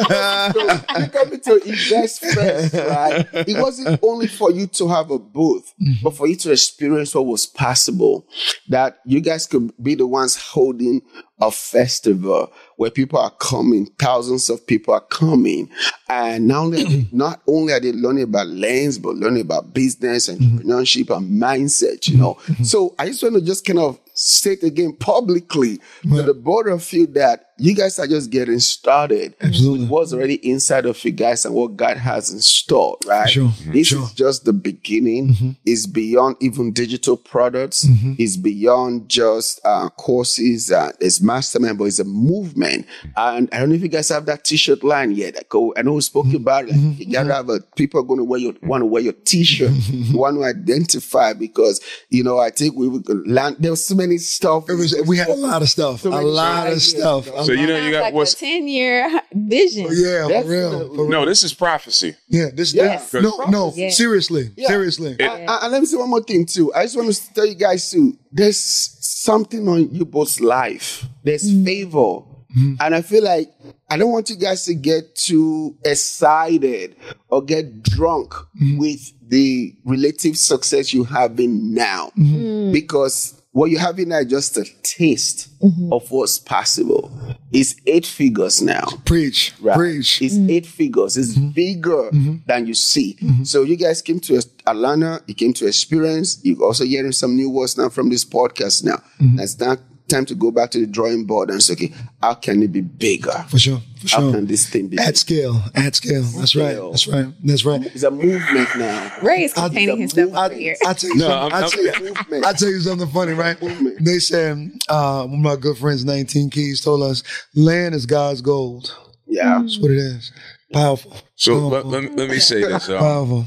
[1.00, 3.26] you coming to Invest Fest, right?
[3.34, 6.04] It wasn't only for you to have a booth, mm-hmm.
[6.04, 8.28] but for you to experience what was possible.
[8.70, 11.02] That you guys could be the ones holding
[11.40, 15.70] a festival where people are coming, thousands of people are coming,
[16.10, 19.74] and not only are they, not only are they learning about lands, but learning about
[19.74, 20.58] business, mm-hmm.
[20.58, 22.08] entrepreneurship, and mindset.
[22.08, 22.64] You know, mm-hmm.
[22.64, 26.92] so I just want to just kind of state again publicly to the board of
[26.94, 29.82] you that you guys are just getting started Absolutely.
[29.82, 33.30] with what's already inside of you guys and what God has in store, right?
[33.30, 33.72] Sure, mm-hmm.
[33.72, 34.04] This sure.
[34.04, 35.30] is just the beginning.
[35.30, 35.52] Mm-hmm.
[35.66, 37.86] It's beyond even digital products.
[37.86, 38.14] Mm-hmm.
[38.20, 40.72] It's beyond just uh, courses.
[40.72, 42.86] Uh, it's mastermind, but it's a movement.
[43.16, 45.38] And I don't know if you guys have that T-shirt line yet.
[45.38, 46.76] I, go, I know we spoke about it.
[46.76, 49.14] Like, you gotta have a people are going to wear your want to wear your
[49.14, 49.72] T-shirt.
[49.90, 53.58] you want to identify because you know I think we would land.
[53.60, 54.70] There was so many stuff.
[54.70, 57.47] It was, we had a lot of stuff, So a lot of ideas, stuff, a
[57.48, 59.88] So you know you got like what's a ten year vision.
[59.90, 60.80] Oh, yeah, for That's real.
[60.80, 61.10] the- For real.
[61.10, 61.26] no.
[61.26, 62.16] This is prophecy.
[62.28, 62.74] Yeah, this.
[62.74, 63.12] Yes.
[63.12, 63.74] this- no, no.
[63.76, 63.90] Yeah.
[63.90, 64.68] Seriously, Yeah.
[64.68, 65.16] seriously.
[65.20, 66.74] And, and let me say one more thing too.
[66.74, 68.18] I just want to tell you guys too.
[68.32, 71.06] There's something on you both's life.
[71.24, 71.66] There's mm.
[71.66, 72.76] favor, mm-hmm.
[72.80, 73.52] and I feel like
[73.90, 76.96] I don't want you guys to get too excited
[77.30, 78.78] or get drunk mm-hmm.
[78.78, 82.36] with the relative success you have having now, mm-hmm.
[82.36, 82.74] mm.
[82.74, 85.50] because what you're having now is just a taste
[85.92, 87.07] of what's possible.
[87.52, 88.86] It's eight figures now.
[89.06, 89.78] Preach, Right.
[89.78, 90.22] preach.
[90.22, 90.50] It's mm-hmm.
[90.50, 91.16] eight figures.
[91.16, 91.50] It's mm-hmm.
[91.50, 92.36] bigger mm-hmm.
[92.46, 93.18] than you see.
[93.44, 95.22] So you guys came to Atlanta.
[95.28, 96.40] You came to experience.
[96.44, 98.84] You're also hearing some new words now from this podcast.
[98.84, 102.34] Now That's now time to go back to the drawing board and say, okay, how
[102.34, 103.32] can it be bigger?
[103.50, 104.20] For sure, for sure.
[104.20, 104.34] How sure.
[104.34, 104.98] can this thing be?
[104.98, 106.24] At scale, at scale.
[106.24, 106.76] That's right.
[106.76, 107.34] That's right.
[107.44, 107.82] That's right.
[107.86, 109.12] It's a movement now.
[109.22, 110.76] Ray is I'll- containing himself I, over here.
[110.86, 111.54] I tell you No, something.
[111.54, 112.46] I'm- I tell you, I'm- Movement.
[112.46, 113.58] I tell you something funny, right?
[114.00, 117.24] They said uh, one of my good friends, 19 Keys, told us
[117.56, 118.96] land is God's gold.
[119.28, 119.60] Yeah.
[119.62, 120.32] That's what it is.
[120.74, 121.16] Powerful.
[121.36, 121.92] So let, Powerful.
[121.92, 122.90] let, me- let me say this.
[122.90, 123.46] Um, Powerful.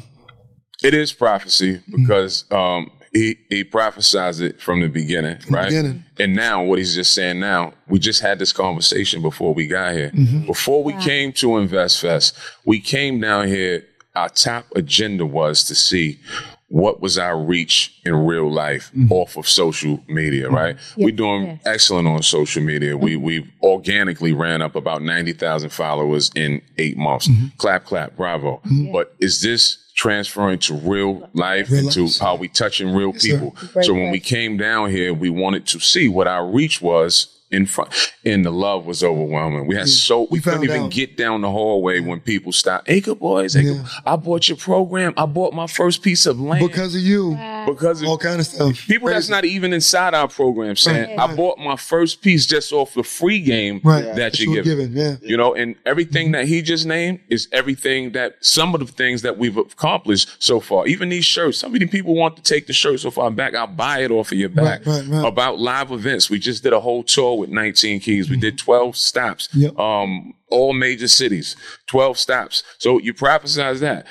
[0.83, 5.68] it is prophecy because um, he he prophesied it from the beginning, right?
[5.68, 6.05] beginning.
[6.18, 9.94] And now what he's just saying now, we just had this conversation before we got
[9.94, 10.11] here.
[10.11, 10.46] Mm-hmm.
[10.46, 13.87] Before we came to Invest Fest, we came down here.
[14.16, 16.18] Our top agenda was to see
[16.66, 19.12] what was our reach in real life mm-hmm.
[19.12, 20.55] off of social media, mm-hmm.
[20.55, 20.77] right?
[20.96, 22.96] We're doing excellent on social media.
[22.96, 27.29] We we organically ran up about ninety thousand followers in eight months.
[27.59, 28.61] Clap, clap, bravo!
[28.92, 32.19] But is this transferring to real life Real and to life.
[32.19, 33.21] how we touching real sir.
[33.39, 33.55] people?
[33.83, 37.67] so when we came down here, we wanted to see what our reach was in
[37.67, 37.93] front,
[38.25, 39.67] and the love was overwhelming.
[39.67, 40.91] We had so we, We couldn't even out.
[40.93, 42.89] get down the hallway when people stopped.
[42.89, 43.85] Acre boys, Acre, Yeah.
[44.07, 45.13] I bought your program.
[45.17, 47.35] I bought my first piece of land Because of you.
[47.66, 48.87] Because of All kind of stuff.
[48.87, 52.94] people that's not even inside our program saying, I bought my first piece just off
[52.94, 54.05] the free game right.
[54.05, 54.92] that That you're you were giving.
[54.92, 55.16] Yeah.
[55.23, 59.23] You know, and everything that he just named is everything that some of the things
[59.23, 60.87] that we've accomplished so far.
[60.87, 63.55] Even these shirts, some of the people want to take the shirts off our back.
[63.55, 64.87] I'll buy it off of your back.
[64.87, 65.27] Right, right, right.
[65.27, 68.31] About live events, we just did a whole tour with 19 keys.
[68.31, 69.49] We did 12 stops.
[69.55, 69.79] Yep.
[69.79, 72.63] Um, all major cities, 12 stops.
[72.79, 74.07] So you prophesize that.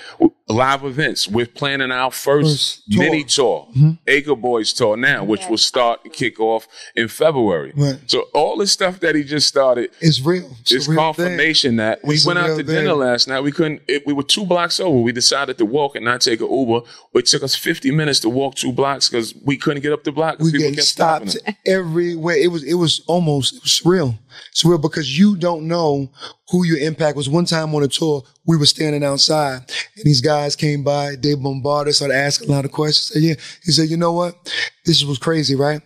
[0.48, 1.28] Live events.
[1.28, 3.04] We're planning our first, First tour.
[3.04, 3.92] mini tour, mm-hmm.
[4.08, 7.72] Acre Boys tour now, which will start to kick off in February.
[7.76, 8.00] Right.
[8.08, 10.50] So all the stuff that he just started is real.
[10.62, 12.66] It's, it's a real confirmation that we It's went out to thing.
[12.66, 13.42] dinner last night.
[13.42, 13.84] We couldn't.
[13.88, 14.98] It, we were two blocks over.
[14.98, 16.82] We decided to walk and not take an Uber.
[17.14, 20.12] It took us 50 minutes to walk two blocks because we couldn't get up the
[20.12, 20.40] block.
[20.40, 22.38] we people get kept stopped everywhere.
[22.38, 24.18] It was it was almost it was surreal.
[24.56, 26.10] Surreal because you don't know
[26.50, 27.30] who your impact was.
[27.30, 29.62] One time on a tour, we were standing outside
[29.96, 33.14] and these guys came by, they bombarded us, started asking a lot of questions.
[33.14, 33.36] Said, yeah.
[33.64, 34.36] He said, you know what?
[34.86, 35.82] This was crazy, right?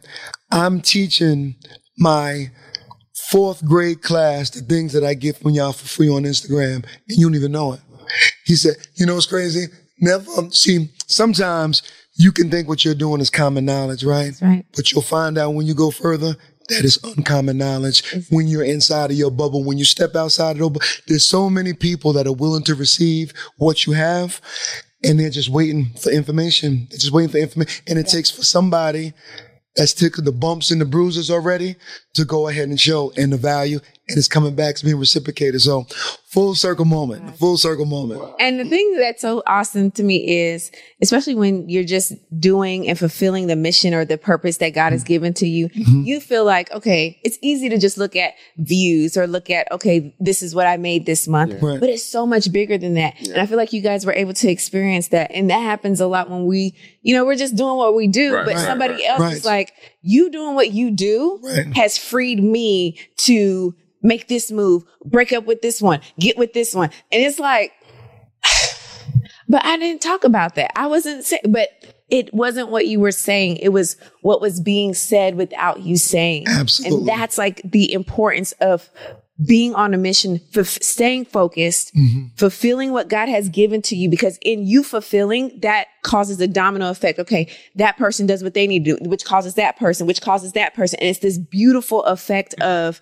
[0.51, 1.55] I'm teaching
[1.97, 2.51] my
[3.29, 6.85] fourth grade class the things that I get from y'all for free on Instagram, and
[7.07, 7.79] you don't even know it.
[8.45, 9.65] He said, you know what's crazy?
[9.99, 11.81] Never see, sometimes
[12.15, 14.33] you can think what you're doing is common knowledge, right?
[14.41, 14.65] right.
[14.75, 16.35] But you'll find out when you go further
[16.75, 19.63] that is uncommon knowledge when you're inside of your bubble.
[19.63, 22.75] When you step outside of the bubble, there's so many people that are willing to
[22.75, 24.41] receive what you have
[25.03, 26.87] and they're just waiting for information.
[26.89, 27.83] They're just waiting for information.
[27.87, 29.13] And it takes for somebody
[29.75, 31.75] that's taken the bumps and the bruises already
[32.13, 35.61] to go ahead and show and the value and it's coming back to being reciprocated.
[35.61, 35.85] So
[36.27, 38.21] full circle moment, full circle moment.
[38.37, 40.71] And the thing that's so awesome to me is,
[41.01, 45.03] especially when you're just doing and fulfilling the mission or the purpose that God has
[45.03, 45.07] mm-hmm.
[45.07, 46.01] given to you, mm-hmm.
[46.01, 50.13] you feel like, okay, it's easy to just look at views or look at, okay,
[50.19, 51.79] this is what I made this month, Right.
[51.79, 53.15] but it's so much bigger than that.
[53.25, 55.31] And I feel like you guys were able to experience that.
[55.31, 58.35] And that happens a lot when we, you know, we're just doing what we do,
[58.35, 59.09] Right, but right, somebody right.
[59.09, 59.33] else Right.
[59.33, 61.67] is like, you doing what you do Right.
[61.77, 66.75] has freed me to make this move, break up with this one, get with this
[66.75, 66.89] one.
[67.11, 67.71] And it's like,
[69.49, 70.77] but I didn't talk about that.
[70.77, 71.69] I wasn't saying, but
[72.09, 73.57] it wasn't what you were saying.
[73.57, 76.45] It was what was being said without you saying.
[76.47, 76.97] Absolutely.
[76.97, 78.89] And that's like the importance of
[79.45, 82.35] being on a mission, for staying focused, Mm-hmm.
[82.35, 86.89] fulfilling what God has given to you, because in you fulfilling, that causes a domino
[86.89, 87.19] effect.
[87.19, 90.51] Okay, that person does what they need to do, which causes that person, which causes
[90.53, 90.99] that person.
[90.99, 93.01] And it's this beautiful effect of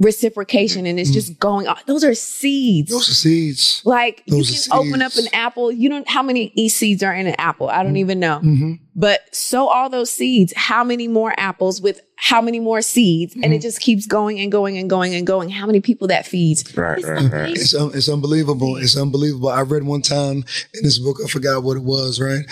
[0.00, 1.76] reciprocation and it's just going on.
[1.86, 2.88] Those are seeds.
[2.90, 2.96] Mm-hmm.
[2.98, 3.82] Those are seeds.
[3.84, 5.72] Like Those you can open up an apple.
[5.72, 7.68] You don't how many e seeds are in an apple?
[7.68, 8.38] I don't even know.
[8.38, 8.72] Mm-hmm.
[8.98, 10.52] But sow all those seeds.
[10.56, 13.52] How many more apples with how many more seeds, and Mm-hmm.
[13.52, 15.50] it just keeps going and going and going and going.
[15.50, 16.76] How many people that feeds?
[16.76, 17.50] Right, It's right, right.
[17.56, 18.76] It's un- it's unbelievable.
[18.76, 19.50] It's unbelievable.
[19.50, 20.38] I read one time
[20.74, 22.44] in this book, I forgot what it was, right?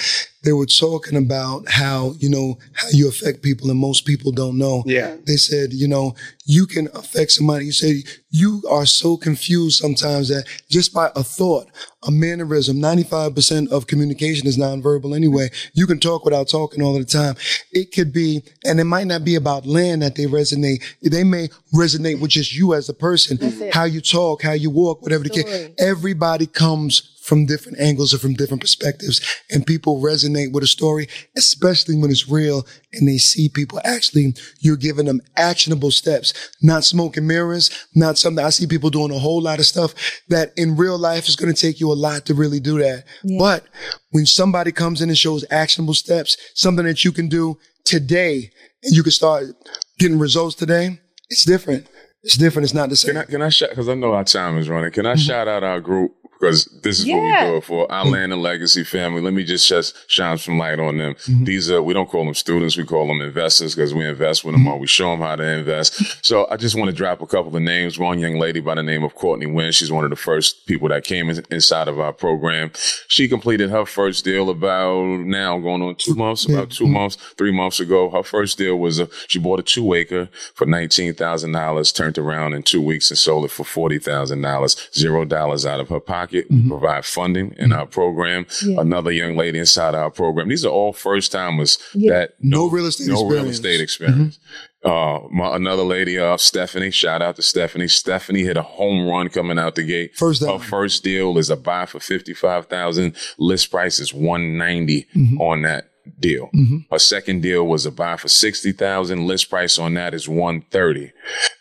[0.45, 4.57] They were talking about how, you know, how you affect people and most people don't
[4.57, 4.85] know.
[4.87, 5.17] Yeah.
[5.27, 6.15] They said, you know,
[6.45, 7.65] you can affect somebody.
[7.67, 8.05] You say
[8.37, 11.69] you are so confused sometimes that just by a thought,
[12.07, 15.49] a mannerism, 95% of communication is nonverbal anyway.
[15.73, 17.37] You can talk without talking all the time.
[17.73, 20.83] It could be, and it might not be about land that they resonate.
[21.03, 23.39] They may resonate with just you as a person,
[23.73, 25.71] how you talk, how you walk, whatever the case.
[25.79, 29.21] Everybody comes from different angles or from different perspectives
[29.51, 34.33] and people resonate with a story, especially when it's real and they see people actually,
[34.61, 39.11] you're giving them actionable steps, not smoke and mirrors, not something I see people doing
[39.11, 39.93] a whole lot of stuff
[40.29, 43.05] that in real life is going to take you a lot to really do that.
[43.39, 43.67] But
[44.11, 48.53] when somebody comes in and shows actionable steps, something that you can do today
[48.85, 49.47] and you can start
[49.99, 51.89] getting results today, it's different.
[52.23, 52.65] It's different.
[52.65, 53.15] It's not the same.
[53.15, 54.91] Can I can I shout because I know our time is running.
[54.93, 55.21] Can I mm-hmm.
[55.21, 57.51] shout out our group because this is what we Yeah.
[57.51, 58.13] do it for our mm.
[58.13, 59.21] land and legacy family.
[59.21, 61.15] Let me just sh- shine some light on them.
[61.15, 61.45] Mm-hmm.
[61.45, 64.55] These are we don't call them students, we call them investors because we invest with
[64.55, 64.81] them or mm-hmm.
[64.81, 66.25] we show them how to invest.
[66.25, 67.99] So I just want to drop a couple of names.
[67.99, 69.73] One young lady by the name of Courtney Wynn.
[69.73, 72.71] She's one of the first people that came in, inside of our program.
[73.09, 76.93] She completed her first deal about now going on two months, about 2 mm-hmm.
[76.93, 78.11] months, three months ago.
[78.11, 82.19] Her first deal was a, she bought a two acre for nineteen thousand dollars, turned
[82.19, 85.89] around in two weeks and sold it for forty thousand dollars, zero dollars out of
[85.89, 86.26] her pocket.
[86.33, 88.47] We provide funding in our program.
[88.65, 88.81] Yeah.
[88.81, 90.49] Another young lady inside our program.
[90.49, 92.13] These are all first timers Yeah.
[92.13, 93.57] that No real estate no real experience.
[93.57, 94.39] estate experience.
[94.85, 96.91] Uh, my, another lady, uh, Stephanie.
[96.93, 97.89] Shout out to Stephanie.
[97.89, 100.15] Stephanie hit a home run coming out the gate.
[100.17, 103.17] First Her first deal is a buy for fifty five thousand.
[103.39, 104.57] List price is one
[105.41, 106.51] on that deal.
[106.55, 106.79] Mm-hmm.
[106.91, 109.27] Her second deal was a buy for sixty thousand.
[109.27, 111.13] List price on that is one thirty.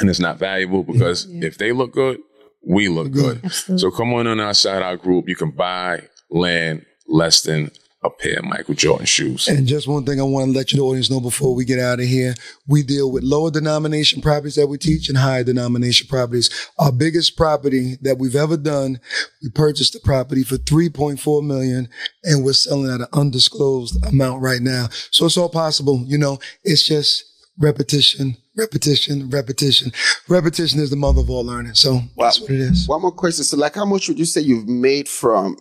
[0.00, 2.20] And it's not valuable because if they look good,
[2.62, 3.50] we look good.
[3.52, 5.28] So come on on our side, our group.
[5.28, 7.70] You can buy land less than
[8.04, 9.48] a pair of Michael Jordan shoes.
[9.48, 11.80] And just one thing I want to let you the audience know before we get
[11.80, 12.34] out of here.
[12.66, 16.48] We deal with lower denomination properties that we teach and higher denomination properties.
[16.78, 19.00] Our biggest property that we've ever done,
[19.42, 21.88] we purchased the property for 3.4 million
[22.22, 24.88] and we're selling at an undisclosed amount right now.
[25.10, 26.04] So it's all possible.
[26.06, 27.27] You know, it's just
[27.58, 29.92] repetition, repetition, repetition.
[30.28, 31.74] Repetition is the mother of all learning.
[31.74, 32.88] So that's what it is.
[32.88, 33.44] One more question.
[33.44, 35.56] So, like, how much would you say you've made from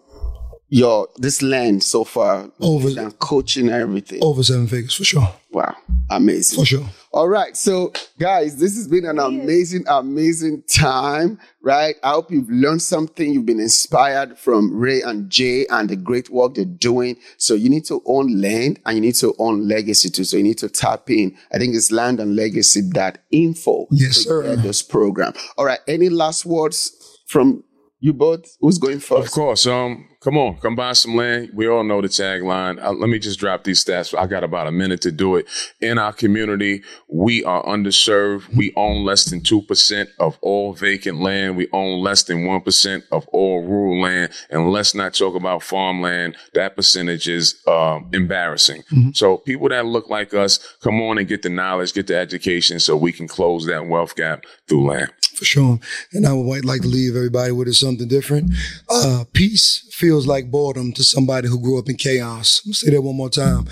[0.70, 2.52] your this land so far?
[2.60, 4.20] Over- and coaching everything.
[4.24, 5.30] Over seven figures for sure.
[5.52, 5.76] Wow,
[6.10, 6.60] amazing.
[6.60, 6.90] For sure.
[7.14, 7.56] All right.
[7.58, 11.96] So, guys, this has been an amazing, amazing time, right?
[12.04, 13.32] I hope you've learned something.
[13.34, 17.16] You've been inspired from Ray and Jay and the great work they're doing.
[17.38, 20.26] So you need to own land and you need to own legacy too.
[20.26, 21.36] So you need to tap in.
[21.52, 24.56] I think it's land and legacy that info Yes, sir.
[24.58, 25.34] this program.
[25.58, 25.80] All right.
[25.88, 26.92] Any last words
[27.28, 27.64] from
[28.00, 28.46] you both?
[28.60, 29.66] Who's going first Of course.
[29.66, 31.52] Um, come on, come buy some land.
[31.54, 32.84] We all know the tagline.
[32.84, 34.18] Uh, let me just drop these stats.
[34.18, 35.48] I got about a minute to do it.
[35.80, 38.56] In our community, we are underserved.
[38.56, 41.58] We own less than 2% of all vacant land.
[41.58, 44.32] We own less than 1% of all rural land.
[44.50, 46.36] And let's not talk about farmland.
[46.54, 48.84] That percentage is um, embarrassing.
[49.14, 52.80] So people that look like us, come on and get the knowledge, get the education
[52.80, 55.12] so we can close that wealth gap through land.
[55.36, 55.80] For sure.
[56.14, 58.52] And I would like to leave everybody with something different.
[58.90, 62.62] Uh, peace feels like boredom to somebody who grew up in chaos.
[62.64, 63.66] I'm say that one more time.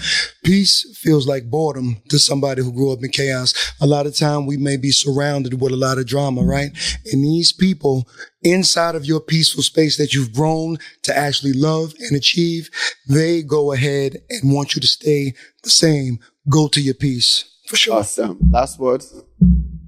[0.43, 3.53] Peace feels like boredom to somebody who grew up in chaos.
[3.79, 6.71] A lot of time we may be surrounded with a lot of drama, right?
[7.13, 8.09] And these people
[8.41, 12.71] inside of your peaceful space that you've grown to actually love and achieve,
[13.07, 16.17] they go ahead and want you to stay the same.
[16.49, 17.45] Go to your peace.
[17.67, 17.97] For sure.
[17.97, 18.39] Awesome.
[18.51, 19.13] Last words.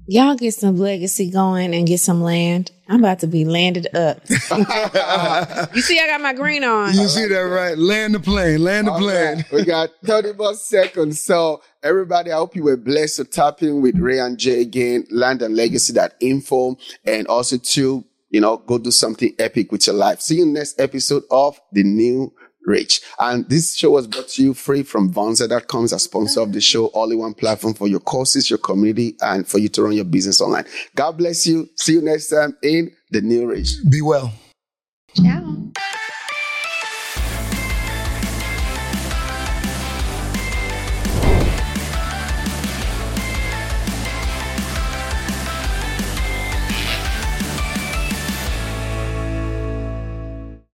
[0.06, 2.70] Y'all get some legacy going and get some land.
[2.88, 4.22] I'm about to be landed up.
[4.30, 6.94] you see, I got my green on.
[6.94, 7.76] You see that right?
[7.76, 9.36] Land the plane, land the All plane.
[9.36, 11.20] right, We got 30 more seconds.
[11.20, 15.06] So everybody, I hope you were blessed to tap in with Ray and Jay again,
[15.10, 16.76] land and legacy.info.
[17.04, 20.20] And also to, you know, go do something epic with your life.
[20.20, 22.32] See you next episode of The New
[22.68, 23.00] Rich.
[23.18, 26.60] And this show was brought to you free from Vonza.com as a sponsor of the
[26.60, 29.94] show, all in one platform for your courses, your community, and for you to run
[29.94, 30.66] your business online.
[30.94, 31.68] God bless you.
[31.76, 33.70] See you next time in The New Rich.
[33.88, 34.32] Be well.
[35.16, 35.72] Ciao.